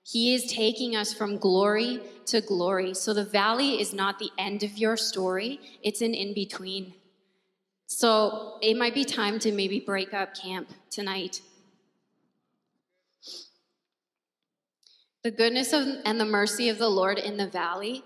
He 0.03 0.33
is 0.33 0.51
taking 0.51 0.95
us 0.95 1.13
from 1.13 1.37
glory 1.37 1.99
to 2.27 2.41
glory. 2.41 2.93
So 2.93 3.13
the 3.13 3.23
valley 3.23 3.79
is 3.79 3.93
not 3.93 4.19
the 4.19 4.31
end 4.37 4.63
of 4.63 4.77
your 4.77 4.97
story, 4.97 5.59
it's 5.83 6.01
an 6.01 6.13
in 6.13 6.33
between. 6.33 6.93
So 7.87 8.57
it 8.61 8.77
might 8.77 8.93
be 8.93 9.03
time 9.03 9.37
to 9.39 9.51
maybe 9.51 9.79
break 9.79 10.13
up 10.13 10.33
camp 10.33 10.69
tonight. 10.89 11.41
The 15.23 15.31
goodness 15.31 15.73
of, 15.73 15.85
and 16.05 16.19
the 16.19 16.25
mercy 16.25 16.69
of 16.69 16.79
the 16.79 16.89
Lord 16.89 17.19
in 17.19 17.37
the 17.37 17.47
valley 17.47 18.03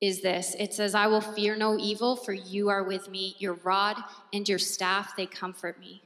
is 0.00 0.20
this 0.20 0.54
it 0.58 0.72
says, 0.72 0.94
I 0.94 1.08
will 1.08 1.20
fear 1.20 1.56
no 1.56 1.76
evil, 1.78 2.14
for 2.14 2.32
you 2.32 2.68
are 2.68 2.84
with 2.84 3.08
me. 3.08 3.34
Your 3.38 3.54
rod 3.64 3.96
and 4.32 4.48
your 4.48 4.58
staff, 4.58 5.16
they 5.16 5.26
comfort 5.26 5.80
me. 5.80 6.02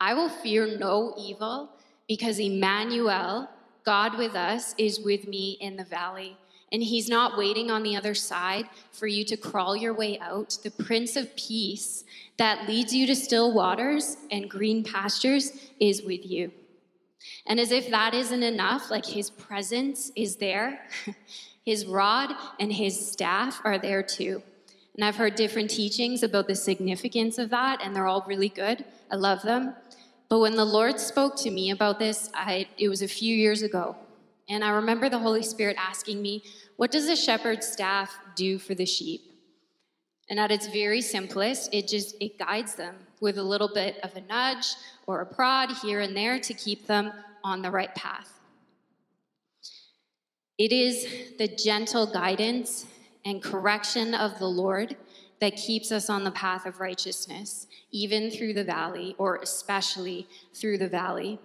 I 0.00 0.14
will 0.14 0.28
fear 0.28 0.78
no 0.78 1.14
evil 1.18 1.70
because 2.08 2.38
Emmanuel, 2.38 3.48
God 3.84 4.18
with 4.18 4.34
us 4.34 4.74
is 4.78 5.00
with 5.00 5.26
me 5.26 5.56
in 5.60 5.76
the 5.76 5.84
valley. 5.84 6.36
And 6.72 6.82
he's 6.82 7.08
not 7.08 7.36
waiting 7.36 7.70
on 7.70 7.82
the 7.82 7.96
other 7.96 8.14
side 8.14 8.66
for 8.92 9.06
you 9.06 9.24
to 9.24 9.36
crawl 9.36 9.76
your 9.76 9.92
way 9.92 10.18
out. 10.20 10.58
The 10.62 10.70
Prince 10.70 11.16
of 11.16 11.34
Peace 11.34 12.04
that 12.36 12.68
leads 12.68 12.94
you 12.94 13.06
to 13.06 13.16
still 13.16 13.52
waters 13.52 14.16
and 14.30 14.48
green 14.48 14.84
pastures 14.84 15.52
is 15.80 16.02
with 16.02 16.24
you. 16.24 16.52
And 17.46 17.58
as 17.58 17.72
if 17.72 17.90
that 17.90 18.14
isn't 18.14 18.42
enough, 18.42 18.90
like 18.90 19.04
his 19.04 19.30
presence 19.30 20.12
is 20.16 20.36
there, 20.36 20.86
his 21.64 21.86
rod 21.86 22.30
and 22.58 22.72
his 22.72 23.10
staff 23.10 23.60
are 23.64 23.78
there 23.78 24.02
too. 24.02 24.42
And 24.94 25.04
I've 25.04 25.16
heard 25.16 25.34
different 25.34 25.70
teachings 25.70 26.22
about 26.22 26.46
the 26.46 26.54
significance 26.54 27.38
of 27.38 27.50
that, 27.50 27.80
and 27.82 27.94
they're 27.94 28.06
all 28.06 28.24
really 28.26 28.48
good. 28.48 28.84
I 29.10 29.16
love 29.16 29.42
them. 29.42 29.74
But 30.30 30.38
when 30.38 30.54
the 30.54 30.64
Lord 30.64 31.00
spoke 31.00 31.34
to 31.38 31.50
me 31.50 31.72
about 31.72 31.98
this, 31.98 32.30
I, 32.32 32.68
it 32.78 32.88
was 32.88 33.02
a 33.02 33.08
few 33.08 33.34
years 33.36 33.62
ago. 33.62 33.96
And 34.48 34.64
I 34.64 34.70
remember 34.70 35.08
the 35.08 35.18
Holy 35.18 35.42
Spirit 35.42 35.76
asking 35.76 36.22
me, 36.22 36.44
What 36.76 36.92
does 36.92 37.08
a 37.08 37.16
shepherd's 37.16 37.66
staff 37.66 38.16
do 38.36 38.60
for 38.60 38.76
the 38.76 38.86
sheep? 38.86 39.22
And 40.28 40.38
at 40.38 40.52
its 40.52 40.68
very 40.68 41.00
simplest, 41.00 41.74
it 41.74 41.88
just 41.88 42.14
it 42.20 42.38
guides 42.38 42.76
them 42.76 42.94
with 43.20 43.38
a 43.38 43.42
little 43.42 43.70
bit 43.74 43.98
of 44.04 44.14
a 44.14 44.20
nudge 44.20 44.66
or 45.08 45.20
a 45.20 45.26
prod 45.26 45.72
here 45.82 45.98
and 46.00 46.16
there 46.16 46.38
to 46.38 46.54
keep 46.54 46.86
them 46.86 47.12
on 47.42 47.62
the 47.62 47.70
right 47.70 47.92
path. 47.96 48.32
It 50.58 50.72
is 50.72 51.36
the 51.38 51.48
gentle 51.48 52.06
guidance 52.06 52.86
and 53.24 53.42
correction 53.42 54.14
of 54.14 54.38
the 54.38 54.46
Lord 54.46 54.96
that 55.40 55.56
keeps 55.56 55.90
us 55.90 56.10
on 56.10 56.24
the 56.24 56.30
path 56.30 56.66
of 56.66 56.80
righteousness, 56.80 57.66
even 57.90 58.30
through 58.30 58.52
the 58.52 58.64
valley, 58.64 59.14
or 59.18 59.36
especially 59.36 60.26
through 60.54 60.78
the 60.78 60.88
valley. 60.88 61.38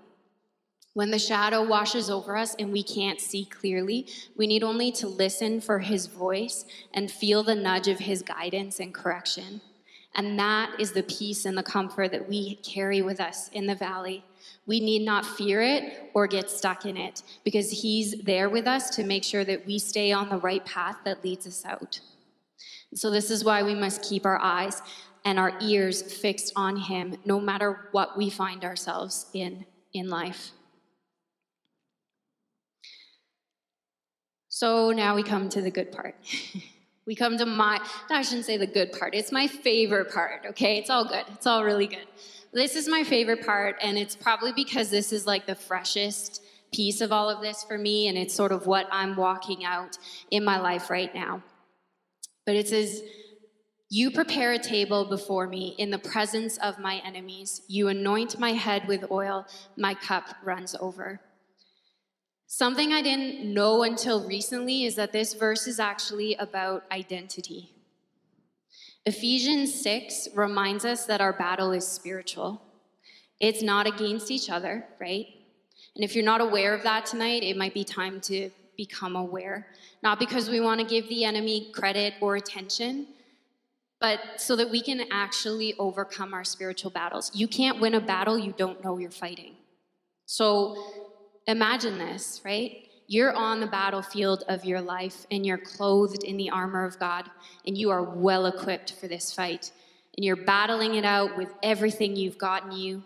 When 0.94 1.12
the 1.12 1.20
shadow 1.20 1.62
washes 1.62 2.10
over 2.10 2.38
us 2.38 2.56
and 2.56 2.72
we 2.72 2.82
can't 2.82 3.20
see 3.20 3.46
clearly, 3.46 4.08
we 4.38 4.48
need 4.48 4.64
only 4.64 4.92
to 4.94 5.08
listen 5.08 5.60
for 5.60 5.80
his 5.80 6.06
voice 6.06 6.66
and 6.94 7.12
feel 7.12 7.44
the 7.44 7.56
nudge 7.56 7.90
of 7.90 8.00
his 8.00 8.22
guidance 8.22 8.80
and 8.80 8.94
correction. 8.94 9.60
And 10.16 10.40
that 10.40 10.80
is 10.80 10.94
the 10.94 11.04
peace 11.04 11.44
and 11.44 11.58
the 11.58 11.64
comfort 11.64 12.12
that 12.12 12.30
we 12.30 12.56
carry 12.56 13.02
with 13.02 13.20
us 13.20 13.50
in 13.50 13.66
the 13.68 13.76
valley. 13.76 14.24
We 14.66 14.80
need 14.80 15.02
not 15.02 15.26
fear 15.26 15.62
it 15.62 16.12
or 16.14 16.28
get 16.28 16.50
stuck 16.50 16.86
in 16.86 16.96
it 16.96 17.24
because 17.44 17.70
he's 17.70 18.22
there 18.24 18.50
with 18.50 18.66
us 18.66 18.90
to 18.92 19.04
make 19.04 19.26
sure 19.26 19.44
that 19.44 19.66
we 19.66 19.78
stay 19.78 20.14
on 20.14 20.30
the 20.30 20.38
right 20.38 20.66
path 20.66 20.96
that 21.04 21.26
leads 21.26 21.46
us 21.46 21.66
out. 21.66 22.00
So, 22.96 23.12
this 23.12 23.30
is 23.30 23.44
why 23.44 23.64
we 23.64 23.76
must 23.76 24.02
keep 24.02 24.26
our 24.26 24.40
eyes 24.42 24.82
and 25.26 25.38
our 25.38 25.54
ears 25.60 26.02
fixed 26.02 26.54
on 26.56 26.78
Him, 26.78 27.18
no 27.26 27.40
matter 27.40 27.90
what 27.92 28.18
we 28.18 28.30
find 28.30 28.64
ourselves 28.64 29.28
in 29.34 29.66
in 29.94 30.10
life. 30.10 30.52
So, 34.48 34.92
now 34.92 35.16
we 35.16 35.24
come 35.24 35.50
to 35.50 35.62
the 35.62 35.72
good 35.72 35.92
part. 35.92 36.16
we 37.06 37.16
come 37.16 37.38
to 37.38 37.46
my, 37.46 37.80
I 38.10 38.22
shouldn't 38.22 38.46
say 38.46 38.58
the 38.58 38.66
good 38.66 38.94
part, 38.94 39.14
it's 39.14 39.32
my 39.32 39.48
favorite 39.48 40.12
part, 40.12 40.46
okay? 40.48 40.78
It's 40.78 40.90
all 40.90 41.06
good, 41.06 41.26
it's 41.34 41.46
all 41.46 41.64
really 41.64 41.88
good. 41.88 42.08
This 42.54 42.78
is 42.78 42.88
my 42.88 43.04
favorite 43.04 43.46
part, 43.46 43.76
and 43.82 43.98
it's 43.98 44.16
probably 44.16 44.54
because 44.54 44.90
this 44.90 45.12
is 45.12 45.28
like 45.28 45.46
the 45.46 45.56
freshest 45.56 46.42
piece 46.74 47.02
of 47.02 47.12
all 47.12 47.30
of 47.30 47.42
this 47.42 47.64
for 47.64 47.78
me, 47.78 48.08
and 48.08 48.18
it's 48.18 48.34
sort 48.34 48.54
of 48.54 48.66
what 48.66 48.88
I'm 48.92 49.16
walking 49.18 49.66
out 49.66 49.98
in 50.32 50.46
my 50.46 50.60
life 50.60 50.90
right 50.90 51.14
now. 51.14 51.44
But 52.46 52.56
it 52.56 52.68
says, 52.68 53.02
You 53.90 54.12
prepare 54.12 54.54
a 54.54 54.60
table 54.60 55.06
before 55.06 55.48
me 55.48 55.76
in 55.78 55.90
the 55.90 55.98
presence 55.98 56.58
of 56.58 56.80
my 56.80 57.02
enemies. 57.06 57.62
You 57.68 57.88
anoint 57.88 58.40
my 58.40 58.54
head 58.54 58.88
with 58.88 59.12
oil, 59.12 59.46
my 59.76 59.94
cup 59.94 60.36
runs 60.44 60.76
over. 60.80 61.22
Something 62.48 62.94
I 62.94 63.02
didn't 63.02 63.54
know 63.54 63.84
until 63.84 64.28
recently 64.28 64.86
is 64.86 64.96
that 64.96 65.12
this 65.12 65.34
verse 65.34 65.68
is 65.68 65.80
actually 65.80 66.36
about 66.36 66.84
identity. 66.92 67.72
Ephesians 69.06 69.74
6 69.82 70.30
reminds 70.36 70.86
us 70.86 71.06
that 71.06 71.22
our 71.22 71.34
battle 71.34 71.72
is 71.72 71.88
spiritual. 71.88 72.62
It's 73.40 73.62
not 73.62 73.88
against 73.88 74.32
each 74.32 74.50
other, 74.50 74.86
right? 75.00 75.28
And 75.96 76.04
if 76.04 76.16
you're 76.16 76.26
not 76.26 76.42
aware 76.42 76.74
of 76.74 76.84
that 76.84 77.06
tonight, 77.06 77.44
it 77.44 77.58
might 77.58 77.74
be 77.74 77.84
time 77.84 78.22
to 78.22 78.50
become 78.78 79.16
aware. 79.16 79.68
Not 80.04 80.20
because 80.20 80.50
we 80.50 80.60
want 80.60 80.80
to 80.82 80.86
give 80.86 81.08
the 81.10 81.26
enemy 81.26 81.72
credit 81.74 82.14
or 82.22 82.36
attention, 82.36 83.08
but 84.00 84.20
so 84.38 84.56
that 84.56 84.70
we 84.70 84.82
can 84.82 85.06
actually 85.12 85.74
overcome 85.80 86.34
our 86.34 86.44
spiritual 86.44 86.92
battles. 86.92 87.32
You 87.34 87.48
can't 87.48 87.80
win 87.80 87.96
a 87.96 88.02
battle 88.02 88.38
you 88.38 88.54
don't 88.58 88.84
know 88.84 88.98
you're 88.98 89.12
fighting. 89.12 89.56
So 90.26 90.84
imagine 91.48 91.98
this, 91.98 92.42
right? 92.44 92.86
You're 93.08 93.34
on 93.34 93.60
the 93.60 93.68
battlefield 93.68 94.44
of 94.48 94.66
your 94.66 94.82
life 94.82 95.28
and 95.30 95.46
you're 95.46 95.60
clothed 95.60 96.24
in 96.24 96.38
the 96.38 96.50
armor 96.50 96.86
of 96.86 97.00
God 97.00 97.30
and 97.66 97.78
you 97.78 97.92
are 97.92 98.04
well 98.04 98.48
equipped 98.48 98.94
for 98.94 99.08
this 99.08 99.32
fight. 99.32 99.72
And 100.18 100.26
you're 100.26 100.36
battling 100.36 100.96
it 100.96 101.06
out 101.06 101.38
with 101.38 101.50
everything 101.62 102.16
you've 102.16 102.38
gotten 102.38 102.72
you. 102.72 103.04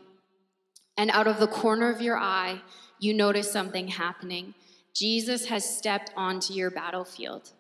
And 0.98 1.10
out 1.12 1.28
of 1.28 1.40
the 1.40 1.48
corner 1.48 1.90
of 1.90 2.02
your 2.02 2.18
eye, 2.18 2.62
you 3.00 3.14
notice 3.14 3.52
something 3.52 3.88
happening. 3.88 4.54
Jesus 4.94 5.46
has 5.46 5.78
stepped 5.78 6.12
onto 6.16 6.54
your 6.54 6.72
battlefield. 6.72 7.52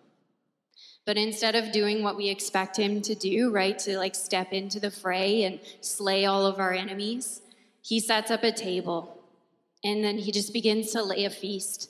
But 1.05 1.17
instead 1.17 1.55
of 1.55 1.71
doing 1.71 2.03
what 2.03 2.17
we 2.17 2.29
expect 2.29 2.77
him 2.77 3.01
to 3.01 3.15
do, 3.15 3.51
right, 3.51 3.77
to 3.79 3.97
like 3.97 4.15
step 4.15 4.51
into 4.51 4.79
the 4.79 4.91
fray 4.91 5.43
and 5.43 5.59
slay 5.81 6.25
all 6.25 6.45
of 6.45 6.59
our 6.59 6.73
enemies, 6.73 7.41
he 7.81 7.99
sets 7.99 8.29
up 8.29 8.43
a 8.43 8.51
table 8.51 9.19
and 9.83 10.03
then 10.03 10.17
he 10.17 10.31
just 10.31 10.53
begins 10.53 10.91
to 10.91 11.01
lay 11.01 11.25
a 11.25 11.29
feast. 11.29 11.89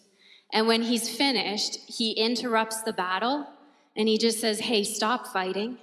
And 0.52 0.68
when 0.68 0.84
he's 0.84 1.10
finished, 1.10 1.78
he 1.88 2.12
interrupts 2.12 2.82
the 2.82 2.94
battle 2.94 3.48
and 3.96 4.08
he 4.08 4.18
just 4.18 4.40
says, 4.40 4.62
Hey, 4.62 4.84
stop 4.84 5.28
fighting. 5.28 5.78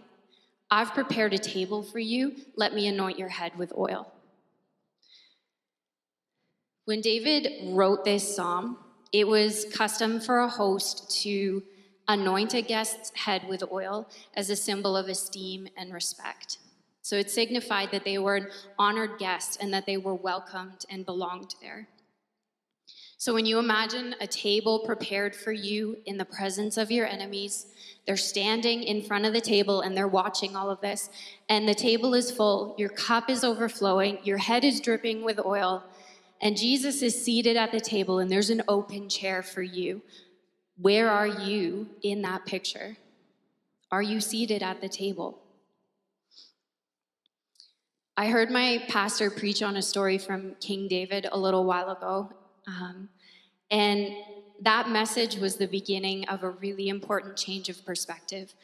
I've 0.70 0.94
prepared 0.94 1.34
a 1.34 1.38
table 1.38 1.82
for 1.82 1.98
you. 1.98 2.36
Let 2.56 2.74
me 2.74 2.86
anoint 2.86 3.18
your 3.18 3.28
head 3.28 3.56
with 3.56 3.72
oil. 3.76 4.12
When 6.86 7.00
David 7.00 7.74
wrote 7.74 8.04
this 8.04 8.34
psalm, 8.34 8.78
it 9.18 9.26
was 9.26 9.64
custom 9.72 10.20
for 10.20 10.40
a 10.40 10.48
host 10.48 11.10
to 11.22 11.62
anoint 12.06 12.52
a 12.52 12.60
guest's 12.60 13.10
head 13.14 13.48
with 13.48 13.64
oil 13.72 14.06
as 14.34 14.50
a 14.50 14.56
symbol 14.56 14.94
of 14.94 15.08
esteem 15.08 15.66
and 15.74 15.94
respect. 15.94 16.58
So 17.00 17.16
it 17.16 17.30
signified 17.30 17.92
that 17.92 18.04
they 18.04 18.18
were 18.18 18.36
an 18.36 18.48
honored 18.78 19.18
guest 19.18 19.56
and 19.58 19.72
that 19.72 19.86
they 19.86 19.96
were 19.96 20.14
welcomed 20.14 20.84
and 20.90 21.06
belonged 21.06 21.54
there. 21.62 21.88
So 23.16 23.32
when 23.32 23.46
you 23.46 23.58
imagine 23.58 24.14
a 24.20 24.26
table 24.26 24.80
prepared 24.80 25.34
for 25.34 25.50
you 25.50 25.96
in 26.04 26.18
the 26.18 26.26
presence 26.26 26.76
of 26.76 26.90
your 26.90 27.06
enemies, 27.06 27.68
they're 28.06 28.18
standing 28.18 28.82
in 28.82 29.00
front 29.00 29.24
of 29.24 29.32
the 29.32 29.40
table 29.40 29.80
and 29.80 29.96
they're 29.96 30.06
watching 30.06 30.54
all 30.54 30.68
of 30.68 30.82
this, 30.82 31.08
and 31.48 31.66
the 31.66 31.74
table 31.74 32.12
is 32.12 32.30
full, 32.30 32.74
your 32.76 32.90
cup 32.90 33.30
is 33.30 33.42
overflowing, 33.42 34.18
your 34.24 34.36
head 34.36 34.62
is 34.62 34.82
dripping 34.82 35.24
with 35.24 35.40
oil, 35.42 35.82
and 36.40 36.56
Jesus 36.56 37.02
is 37.02 37.22
seated 37.22 37.56
at 37.56 37.72
the 37.72 37.80
table 37.80 38.18
and 38.18 38.30
there's 38.30 38.50
an 38.50 38.62
open 38.68 39.08
chair 39.08 39.42
for 39.42 39.62
you. 39.62 40.02
Where 40.78 41.10
are 41.10 41.26
you 41.26 41.88
in 42.02 42.22
that 42.22 42.44
picture? 42.44 42.96
Are 43.90 44.02
you 44.02 44.20
seated 44.20 44.62
at 44.62 44.80
the 44.80 44.88
table? 44.88 45.38
I 48.16 48.28
heard 48.28 48.50
my 48.50 48.82
pastor 48.88 49.30
preach 49.30 49.62
on 49.62 49.76
a 49.76 49.82
story 49.82 50.18
from 50.18 50.54
King 50.60 50.88
David 50.88 51.26
a 51.30 51.38
little 51.38 51.64
while 51.64 51.90
ago. 51.90 52.32
Um, 52.66 53.08
and 53.70 54.14
that 54.62 54.88
message 54.88 55.36
was 55.36 55.56
the 55.56 55.66
beginning 55.66 56.26
of 56.28 56.42
a 56.42 56.50
really 56.50 56.88
important 56.88 57.36
change 57.36 57.68
of 57.68 57.84
perspective 57.84 58.54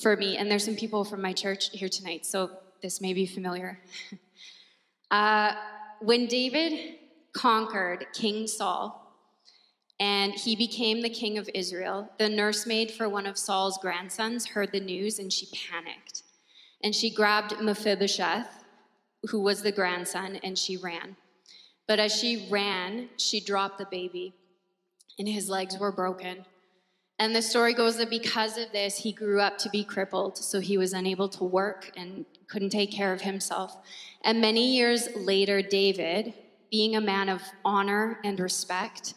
for 0.00 0.16
me. 0.16 0.36
And 0.36 0.50
there's 0.50 0.64
some 0.64 0.76
people 0.76 1.04
from 1.04 1.22
my 1.22 1.32
church 1.32 1.70
here 1.70 1.88
tonight, 1.88 2.24
so 2.24 2.50
this 2.82 3.00
may 3.00 3.14
be 3.14 3.26
familiar. 3.26 3.80
uh, 5.10 5.54
when 6.00 6.26
David 6.26 6.96
conquered 7.34 8.06
King 8.14 8.46
Saul 8.46 9.04
and 10.00 10.34
he 10.34 10.56
became 10.56 11.02
the 11.02 11.08
king 11.08 11.38
of 11.38 11.48
Israel, 11.54 12.10
the 12.18 12.28
nursemaid 12.28 12.90
for 12.90 13.08
one 13.08 13.26
of 13.26 13.38
Saul's 13.38 13.78
grandsons 13.78 14.46
heard 14.46 14.72
the 14.72 14.80
news 14.80 15.18
and 15.18 15.32
she 15.32 15.46
panicked. 15.70 16.22
And 16.82 16.94
she 16.94 17.10
grabbed 17.10 17.60
Mephibosheth, 17.60 18.64
who 19.30 19.40
was 19.40 19.62
the 19.62 19.72
grandson, 19.72 20.40
and 20.42 20.58
she 20.58 20.76
ran. 20.76 21.16
But 21.86 22.00
as 22.00 22.14
she 22.14 22.48
ran, 22.50 23.08
she 23.16 23.40
dropped 23.40 23.78
the 23.78 23.86
baby, 23.86 24.34
and 25.18 25.28
his 25.28 25.48
legs 25.48 25.78
were 25.78 25.92
broken. 25.92 26.44
And 27.18 27.34
the 27.34 27.40
story 27.40 27.72
goes 27.72 27.96
that 27.98 28.10
because 28.10 28.58
of 28.58 28.72
this, 28.72 28.98
he 28.98 29.12
grew 29.12 29.40
up 29.40 29.56
to 29.58 29.70
be 29.70 29.84
crippled, 29.84 30.36
so 30.36 30.60
he 30.60 30.76
was 30.76 30.92
unable 30.92 31.28
to 31.30 31.44
work 31.44 31.92
and 31.96 32.26
couldn't 32.48 32.70
take 32.70 32.90
care 32.90 33.12
of 33.12 33.20
himself. 33.22 33.76
And 34.22 34.40
many 34.40 34.74
years 34.74 35.08
later, 35.14 35.62
David, 35.62 36.34
being 36.74 36.96
a 36.96 37.00
man 37.00 37.28
of 37.28 37.40
honor 37.64 38.18
and 38.24 38.40
respect, 38.40 39.14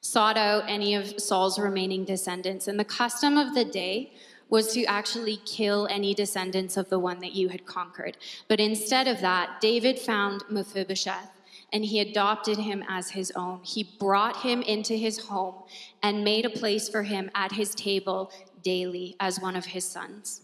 sought 0.00 0.36
out 0.36 0.64
any 0.66 0.96
of 0.96 1.20
Saul's 1.20 1.56
remaining 1.56 2.04
descendants. 2.04 2.66
And 2.66 2.76
the 2.76 2.84
custom 2.84 3.38
of 3.38 3.54
the 3.54 3.64
day 3.64 4.14
was 4.48 4.74
to 4.74 4.82
actually 4.86 5.36
kill 5.46 5.86
any 5.92 6.12
descendants 6.12 6.76
of 6.76 6.88
the 6.88 6.98
one 6.98 7.20
that 7.20 7.36
you 7.36 7.50
had 7.50 7.66
conquered. 7.66 8.16
But 8.48 8.58
instead 8.58 9.06
of 9.06 9.20
that, 9.20 9.60
David 9.60 9.96
found 9.96 10.42
Mephibosheth 10.50 11.30
and 11.72 11.84
he 11.84 12.00
adopted 12.00 12.58
him 12.58 12.82
as 12.88 13.10
his 13.10 13.30
own. 13.36 13.60
He 13.62 13.84
brought 14.00 14.38
him 14.38 14.60
into 14.62 14.94
his 14.94 15.20
home 15.26 15.62
and 16.02 16.24
made 16.24 16.44
a 16.44 16.50
place 16.50 16.88
for 16.88 17.04
him 17.04 17.30
at 17.36 17.52
his 17.52 17.76
table 17.76 18.32
daily 18.64 19.14
as 19.20 19.38
one 19.38 19.54
of 19.54 19.66
his 19.66 19.84
sons. 19.84 20.40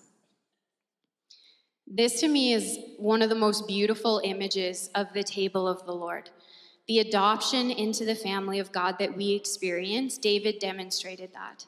This 1.90 2.20
to 2.20 2.29
me 2.29 2.53
is 2.53 2.79
one 2.98 3.22
of 3.22 3.31
the 3.31 3.35
most 3.35 3.66
beautiful 3.66 4.20
images 4.22 4.90
of 4.94 5.12
the 5.14 5.24
table 5.24 5.66
of 5.66 5.87
the 5.87 5.94
Lord. 5.94 6.29
The 6.87 6.98
adoption 6.98 7.70
into 7.70 8.05
the 8.05 8.14
family 8.14 8.59
of 8.59 8.72
God 8.72 8.96
that 8.98 9.16
we 9.16 9.33
experience, 9.33 10.18
David 10.18 10.59
demonstrated 10.59 11.33
that. 11.33 11.64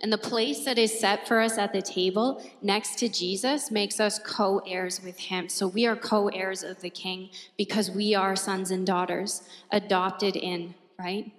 And 0.00 0.12
the 0.12 0.18
place 0.18 0.64
that 0.64 0.78
is 0.78 0.98
set 0.98 1.28
for 1.28 1.40
us 1.40 1.58
at 1.58 1.72
the 1.72 1.82
table 1.82 2.44
next 2.60 2.98
to 2.98 3.08
Jesus 3.08 3.70
makes 3.70 4.00
us 4.00 4.18
co 4.18 4.58
heirs 4.66 5.00
with 5.02 5.18
him. 5.18 5.48
So 5.48 5.68
we 5.68 5.86
are 5.86 5.96
co 5.96 6.28
heirs 6.28 6.62
of 6.64 6.80
the 6.80 6.90
king 6.90 7.30
because 7.56 7.90
we 7.90 8.14
are 8.14 8.34
sons 8.34 8.70
and 8.70 8.86
daughters 8.86 9.42
adopted 9.70 10.36
in, 10.36 10.74
right? 10.98 11.32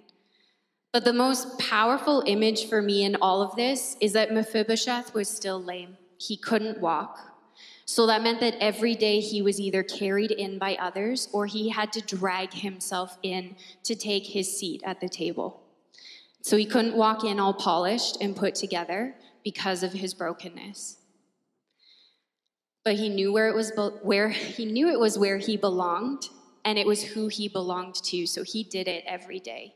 But 0.92 1.04
the 1.04 1.12
most 1.12 1.58
powerful 1.58 2.22
image 2.26 2.68
for 2.68 2.80
me 2.80 3.04
in 3.04 3.16
all 3.16 3.42
of 3.42 3.54
this 3.54 3.98
is 4.00 4.14
that 4.14 4.32
Mephibosheth 4.32 5.12
was 5.12 5.28
still 5.28 5.62
lame. 5.62 5.98
He 6.18 6.38
couldn't 6.38 6.80
walk. 6.80 7.35
So 7.88 8.06
that 8.08 8.22
meant 8.22 8.40
that 8.40 8.56
every 8.60 8.96
day 8.96 9.20
he 9.20 9.42
was 9.42 9.60
either 9.60 9.84
carried 9.84 10.32
in 10.32 10.58
by 10.58 10.74
others 10.74 11.28
or 11.32 11.46
he 11.46 11.68
had 11.68 11.92
to 11.92 12.00
drag 12.00 12.52
himself 12.52 13.16
in 13.22 13.54
to 13.84 13.94
take 13.94 14.26
his 14.26 14.58
seat 14.58 14.82
at 14.84 15.00
the 15.00 15.08
table. 15.08 15.62
So 16.42 16.56
he 16.56 16.66
couldn't 16.66 16.96
walk 16.96 17.22
in 17.22 17.38
all 17.38 17.54
polished 17.54 18.18
and 18.20 18.34
put 18.34 18.56
together 18.56 19.14
because 19.44 19.84
of 19.84 19.92
his 19.92 20.14
brokenness. 20.14 20.98
But 22.84 22.96
he 22.96 23.08
knew 23.08 23.32
where 23.32 23.48
it 23.48 23.54
was 23.54 23.72
where 24.02 24.30
he 24.30 24.64
knew 24.64 24.88
it 24.88 24.98
was 24.98 25.16
where 25.16 25.38
he 25.38 25.56
belonged 25.56 26.28
and 26.64 26.78
it 26.78 26.86
was 26.86 27.02
who 27.02 27.28
he 27.28 27.48
belonged 27.48 27.94
to, 27.94 28.26
so 28.26 28.42
he 28.42 28.64
did 28.64 28.88
it 28.88 29.04
every 29.06 29.38
day. 29.38 29.74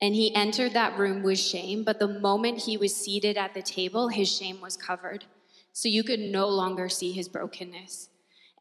And 0.00 0.14
he 0.14 0.34
entered 0.34 0.72
that 0.72 0.98
room 0.98 1.22
with 1.22 1.38
shame, 1.38 1.84
but 1.84 1.98
the 1.98 2.08
moment 2.08 2.62
he 2.62 2.78
was 2.78 2.96
seated 2.96 3.36
at 3.36 3.52
the 3.52 3.62
table, 3.62 4.08
his 4.08 4.34
shame 4.34 4.62
was 4.62 4.76
covered 4.76 5.26
so 5.76 5.90
you 5.90 6.02
could 6.02 6.20
no 6.20 6.48
longer 6.48 6.88
see 6.88 7.12
his 7.12 7.28
brokenness. 7.28 8.08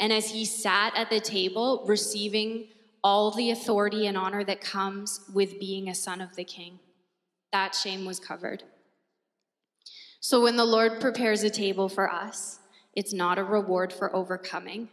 And 0.02 0.12
as 0.12 0.32
he 0.32 0.44
sat 0.44 0.92
at 0.98 1.10
the 1.10 1.22
table, 1.22 1.86
receiving 1.88 2.68
all 3.06 3.32
the 3.32 3.52
authority 3.52 4.06
and 4.06 4.18
honor 4.18 4.44
that 4.44 4.60
comes 4.60 5.22
with 5.34 5.58
being 5.58 5.88
a 5.88 5.96
son 5.96 6.20
of 6.20 6.36
the 6.36 6.44
king, 6.44 6.78
that 7.54 7.74
shame 7.74 8.04
was 8.04 8.20
covered. 8.20 8.64
So 10.20 10.42
when 10.42 10.58
the 10.58 10.66
Lord 10.66 11.00
prepares 11.00 11.42
a 11.44 11.50
table 11.50 11.88
for 11.88 12.12
us, 12.12 12.60
it's 12.98 13.14
not 13.14 13.40
a 13.40 13.46
reward 13.46 13.94
for 13.94 14.14
overcoming. 14.14 14.90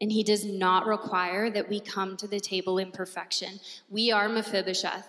And 0.00 0.12
he 0.12 0.22
does 0.22 0.44
not 0.44 0.86
require 0.86 1.50
that 1.50 1.68
we 1.68 1.80
come 1.80 2.16
to 2.18 2.28
the 2.28 2.38
table 2.38 2.78
in 2.78 2.92
perfection. 2.92 3.58
We 3.90 4.12
are 4.12 4.28
Mephibosheth, 4.28 5.08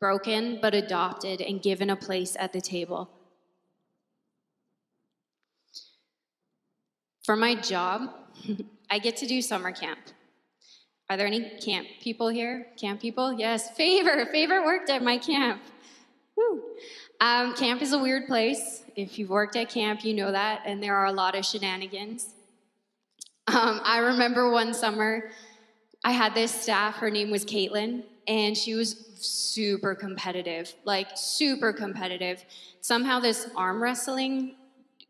broken 0.00 0.60
but 0.62 0.74
adopted 0.74 1.42
and 1.42 1.60
given 1.60 1.90
a 1.90 1.94
place 1.94 2.38
at 2.40 2.54
the 2.54 2.62
table. 2.62 3.10
For 7.24 7.36
my 7.36 7.54
job, 7.54 8.10
I 8.90 8.98
get 8.98 9.16
to 9.18 9.26
do 9.26 9.40
summer 9.40 9.72
camp. 9.72 9.98
Are 11.08 11.16
there 11.16 11.26
any 11.26 11.58
camp 11.58 11.86
people 12.00 12.28
here? 12.28 12.66
Camp 12.78 13.00
people? 13.00 13.32
Yes. 13.32 13.70
Favor. 13.76 14.26
Favor 14.26 14.64
worked 14.64 14.90
at 14.90 15.02
my 15.02 15.18
camp. 15.18 15.62
Um, 17.20 17.54
camp 17.54 17.80
is 17.80 17.92
a 17.92 17.98
weird 17.98 18.26
place. 18.26 18.82
If 18.96 19.18
you've 19.18 19.30
worked 19.30 19.56
at 19.56 19.70
camp, 19.70 20.04
you 20.04 20.14
know 20.14 20.32
that, 20.32 20.62
and 20.66 20.82
there 20.82 20.96
are 20.96 21.06
a 21.06 21.12
lot 21.12 21.34
of 21.34 21.44
shenanigans. 21.44 22.28
Um, 23.46 23.80
I 23.84 23.98
remember 23.98 24.50
one 24.50 24.74
summer, 24.74 25.30
I 26.04 26.12
had 26.12 26.34
this 26.34 26.50
staff, 26.52 26.96
her 26.96 27.10
name 27.10 27.30
was 27.30 27.44
Caitlin, 27.44 28.04
and 28.26 28.56
she 28.56 28.74
was 28.74 29.10
super 29.16 29.94
competitive, 29.94 30.74
like 30.84 31.08
super 31.14 31.72
competitive. 31.72 32.44
Somehow, 32.80 33.20
this 33.20 33.48
arm 33.56 33.82
wrestling 33.82 34.56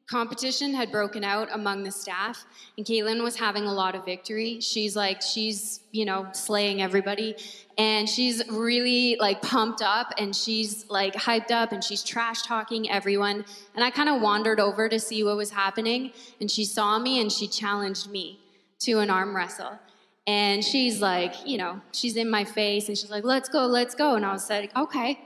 competition 0.06 0.74
had 0.74 0.92
broken 0.92 1.24
out 1.24 1.48
among 1.52 1.82
the 1.82 1.90
staff 1.90 2.44
and 2.76 2.84
caitlin 2.86 3.22
was 3.22 3.36
having 3.36 3.64
a 3.64 3.72
lot 3.72 3.94
of 3.94 4.04
victory. 4.04 4.60
She's 4.60 4.94
like 4.94 5.22
she's 5.22 5.80
you 5.92 6.04
know 6.04 6.26
slaying 6.32 6.82
everybody 6.82 7.36
and 7.78 8.08
she's 8.08 8.42
really 8.48 9.16
like 9.18 9.40
pumped 9.42 9.82
up 9.82 10.12
and 10.18 10.34
she's 10.34 10.88
like 10.88 11.14
hyped 11.14 11.50
up 11.50 11.72
and 11.72 11.82
she's 11.82 12.02
trash 12.02 12.42
talking 12.42 12.90
everyone 12.90 13.44
and 13.74 13.84
i 13.84 13.90
kind 13.90 14.08
of 14.08 14.20
wandered 14.20 14.60
over 14.60 14.88
to 14.88 14.98
see 14.98 15.22
what 15.22 15.36
was 15.36 15.50
happening 15.50 16.12
and 16.40 16.50
she 16.50 16.64
saw 16.64 16.98
me 16.98 17.20
and 17.20 17.30
she 17.30 17.46
challenged 17.46 18.10
me 18.10 18.40
to 18.78 18.98
an 18.98 19.10
arm 19.10 19.34
wrestle 19.34 19.78
and 20.26 20.64
she's 20.64 21.00
like 21.00 21.34
you 21.46 21.56
know 21.56 21.80
she's 21.92 22.16
in 22.16 22.28
my 22.28 22.44
face 22.44 22.88
and 22.88 22.98
she's 22.98 23.10
like 23.10 23.24
let's 23.24 23.48
go 23.48 23.66
let's 23.66 23.94
go 23.94 24.14
and 24.14 24.24
i 24.24 24.32
was 24.32 24.48
like 24.50 24.74
okay 24.76 25.20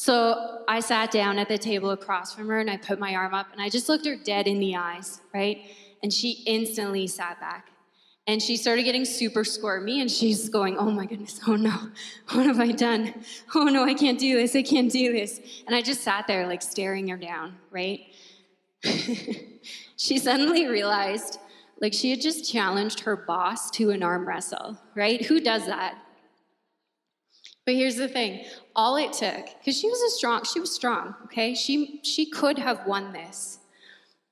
so 0.00 0.62
I 0.68 0.78
sat 0.78 1.10
down 1.10 1.40
at 1.40 1.48
the 1.48 1.58
table 1.58 1.90
across 1.90 2.32
from 2.32 2.46
her 2.46 2.60
and 2.60 2.70
I 2.70 2.76
put 2.76 3.00
my 3.00 3.16
arm 3.16 3.34
up 3.34 3.48
and 3.50 3.60
I 3.60 3.68
just 3.68 3.88
looked 3.88 4.06
her 4.06 4.14
dead 4.14 4.46
in 4.46 4.60
the 4.60 4.76
eyes, 4.76 5.20
right? 5.34 5.62
And 6.04 6.12
she 6.12 6.44
instantly 6.46 7.08
sat 7.08 7.40
back. 7.40 7.70
And 8.28 8.40
she 8.40 8.56
started 8.56 8.84
getting 8.84 9.04
super 9.04 9.42
squirmy 9.42 10.00
and 10.00 10.08
she's 10.08 10.48
going, 10.50 10.78
Oh 10.78 10.92
my 10.92 11.04
goodness, 11.04 11.40
oh 11.48 11.56
no, 11.56 11.76
what 12.30 12.46
have 12.46 12.60
I 12.60 12.70
done? 12.70 13.12
Oh 13.56 13.64
no, 13.64 13.82
I 13.82 13.92
can't 13.92 14.20
do 14.20 14.36
this, 14.36 14.54
I 14.54 14.62
can't 14.62 14.92
do 14.92 15.12
this. 15.12 15.40
And 15.66 15.74
I 15.74 15.82
just 15.82 16.02
sat 16.02 16.28
there 16.28 16.46
like 16.46 16.62
staring 16.62 17.08
her 17.08 17.16
down, 17.16 17.56
right? 17.72 17.98
she 18.84 20.18
suddenly 20.18 20.68
realized 20.68 21.40
like 21.80 21.92
she 21.92 22.10
had 22.10 22.20
just 22.20 22.48
challenged 22.48 23.00
her 23.00 23.16
boss 23.16 23.68
to 23.72 23.90
an 23.90 24.04
arm 24.04 24.28
wrestle, 24.28 24.78
right? 24.94 25.24
Who 25.26 25.40
does 25.40 25.66
that? 25.66 25.98
But 27.68 27.74
here's 27.74 27.96
the 27.96 28.08
thing 28.08 28.46
all 28.74 28.96
it 28.96 29.12
took, 29.12 29.44
because 29.58 29.78
she 29.78 29.90
was 29.90 30.00
a 30.00 30.16
strong, 30.16 30.42
she 30.42 30.58
was 30.58 30.74
strong, 30.74 31.14
okay? 31.24 31.54
She, 31.54 32.00
she 32.02 32.24
could 32.24 32.58
have 32.58 32.86
won 32.86 33.12
this. 33.12 33.58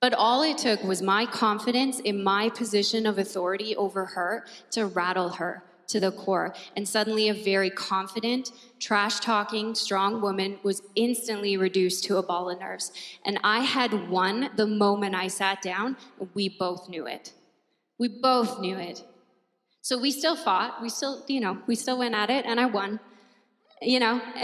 But 0.01 0.15
all 0.15 0.43
it 0.43 0.57
took 0.57 0.83
was 0.83 1.03
my 1.03 1.27
confidence 1.27 2.01
in 2.01 2.25
my 2.25 2.49
position 2.49 3.05
of 3.05 3.19
authority 3.19 3.77
over 3.77 4.07
her 4.07 4.47
to 4.71 4.87
rattle 4.87 5.29
her 5.29 5.65
to 5.89 6.01
the 6.01 6.13
core. 6.13 6.55
And 6.77 6.89
suddenly, 6.89 7.29
a 7.29 7.35
very 7.35 7.69
confident, 7.69 8.53
trash 8.81 9.21
talking, 9.21 9.75
strong 9.75 10.23
woman 10.23 10.59
was 10.63 10.81
instantly 10.95 11.59
reduced 11.59 12.05
to 12.05 12.17
a 12.17 12.23
ball 12.23 12.49
of 12.49 12.59
nerves. 12.59 12.91
And 13.27 13.39
I 13.45 13.61
had 13.61 14.09
won 14.09 14.49
the 14.57 14.67
moment 14.67 15.15
I 15.15 15.29
sat 15.29 15.61
down. 15.61 15.99
We 16.33 16.49
both 16.49 16.89
knew 16.89 17.07
it. 17.07 17.35
We 17.99 18.09
both 18.09 18.61
knew 18.61 18.79
it. 18.79 19.05
So 19.83 19.99
we 19.99 20.11
still 20.11 20.37
fought. 20.37 20.81
We 20.81 20.89
still, 20.89 21.23
you 21.29 21.41
know, 21.41 21.59
we 21.67 21.75
still 21.75 21.99
went 21.99 22.15
at 22.15 22.31
it, 22.31 22.47
and 22.47 22.59
I 22.59 22.65
won. 22.65 22.99
You 23.83 24.01
know, 24.01 24.21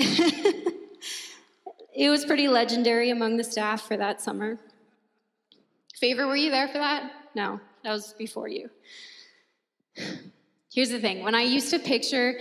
it 1.95 2.11
was 2.11 2.25
pretty 2.25 2.49
legendary 2.49 3.11
among 3.11 3.39
the 3.39 3.45
staff 3.45 3.87
for 3.89 3.97
that 3.97 4.21
summer. 4.21 4.59
Favor, 5.99 6.27
were 6.27 6.37
you 6.37 6.51
there 6.51 6.69
for 6.69 6.79
that? 6.79 7.11
No, 7.35 7.61
that 7.83 7.93
was 7.93 8.13
before 8.19 8.49
you. 8.49 8.69
Here's 10.73 10.91
the 10.91 11.01
thing 11.01 11.23
when 11.23 11.35
I 11.35 11.43
used 11.43 11.71
to 11.71 11.79
picture 11.79 12.39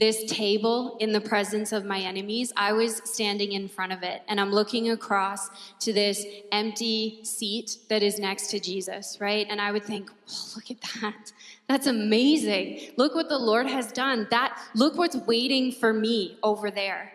this 0.00 0.24
table 0.24 0.96
in 0.98 1.12
the 1.12 1.20
presence 1.20 1.72
of 1.72 1.84
my 1.84 2.00
enemies, 2.00 2.52
I 2.56 2.72
was 2.72 3.02
standing 3.04 3.52
in 3.52 3.68
front 3.68 3.92
of 3.92 4.02
it 4.02 4.22
and 4.28 4.40
I'm 4.40 4.50
looking 4.50 4.90
across 4.90 5.50
to 5.80 5.92
this 5.92 6.24
empty 6.50 7.20
seat 7.22 7.76
that 7.90 8.02
is 8.02 8.18
next 8.18 8.48
to 8.48 8.58
Jesus, 8.58 9.18
right? 9.20 9.46
And 9.50 9.60
I 9.60 9.70
would 9.70 9.84
think, 9.84 10.10
oh, 10.10 10.52
look 10.56 10.70
at 10.70 10.80
that. 11.02 11.32
That's 11.68 11.86
amazing. 11.86 12.92
Look 12.96 13.14
what 13.14 13.28
the 13.28 13.38
Lord 13.38 13.66
has 13.66 13.92
done. 13.92 14.26
That 14.30 14.58
look 14.74 14.96
what's 14.96 15.16
waiting 15.16 15.70
for 15.70 15.92
me 15.92 16.38
over 16.42 16.70
there. 16.70 17.12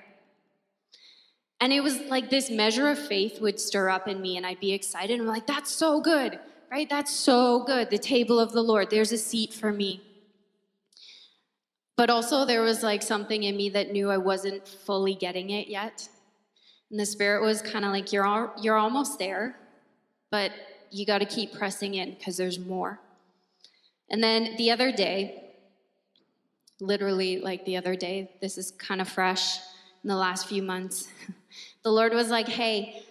And 1.59 1.73
it 1.73 1.81
was 1.81 1.99
like 2.01 2.29
this 2.29 2.51
measure 2.51 2.89
of 2.89 2.99
faith 2.99 3.41
would 3.41 3.59
stir 3.59 3.89
up 3.89 4.07
in 4.07 4.21
me 4.21 4.37
and 4.37 4.45
I'd 4.45 4.59
be 4.59 4.73
excited. 4.73 5.19
I'm 5.19 5.25
like, 5.25 5.47
that's 5.47 5.71
so 5.71 6.01
good, 6.01 6.39
right? 6.69 6.87
That's 6.87 7.11
so 7.11 7.63
good. 7.63 7.89
The 7.89 7.97
table 7.97 8.39
of 8.39 8.51
the 8.51 8.61
Lord. 8.61 8.91
There's 8.91 9.11
a 9.11 9.17
seat 9.17 9.53
for 9.55 9.73
me. 9.73 10.03
But 11.97 12.09
also, 12.09 12.45
there 12.45 12.61
was 12.61 12.83
like 12.83 13.01
something 13.01 13.43
in 13.43 13.55
me 13.55 13.69
that 13.69 13.91
knew 13.91 14.09
I 14.09 14.17
wasn't 14.17 14.67
fully 14.67 15.15
getting 15.15 15.51
it 15.51 15.67
yet. 15.67 16.09
And 16.91 16.99
the 16.99 17.05
Spirit 17.05 17.41
was 17.41 17.61
kind 17.61 17.85
of 17.85 17.91
like, 17.91 18.11
you're, 18.11 18.25
all, 18.25 18.53
you're 18.61 18.77
almost 18.77 19.17
there, 19.17 19.55
but 20.29 20.51
you 20.91 21.05
got 21.05 21.19
to 21.19 21.25
keep 21.25 21.53
pressing 21.53 21.93
in 21.93 22.15
because 22.15 22.37
there's 22.37 22.59
more. 22.59 22.99
And 24.09 24.23
then 24.23 24.55
the 24.57 24.71
other 24.71 24.91
day, 24.91 25.53
literally 26.79 27.39
like 27.39 27.65
the 27.65 27.77
other 27.77 27.95
day, 27.95 28.31
this 28.41 28.57
is 28.57 28.71
kind 28.71 29.01
of 29.01 29.07
fresh 29.07 29.57
in 30.03 30.09
the 30.09 30.15
last 30.15 30.47
few 30.47 30.61
months, 30.61 31.07
the 31.83 31.91
Lord 31.91 32.13
was 32.13 32.29
like, 32.29 32.47
hey, 32.47 33.03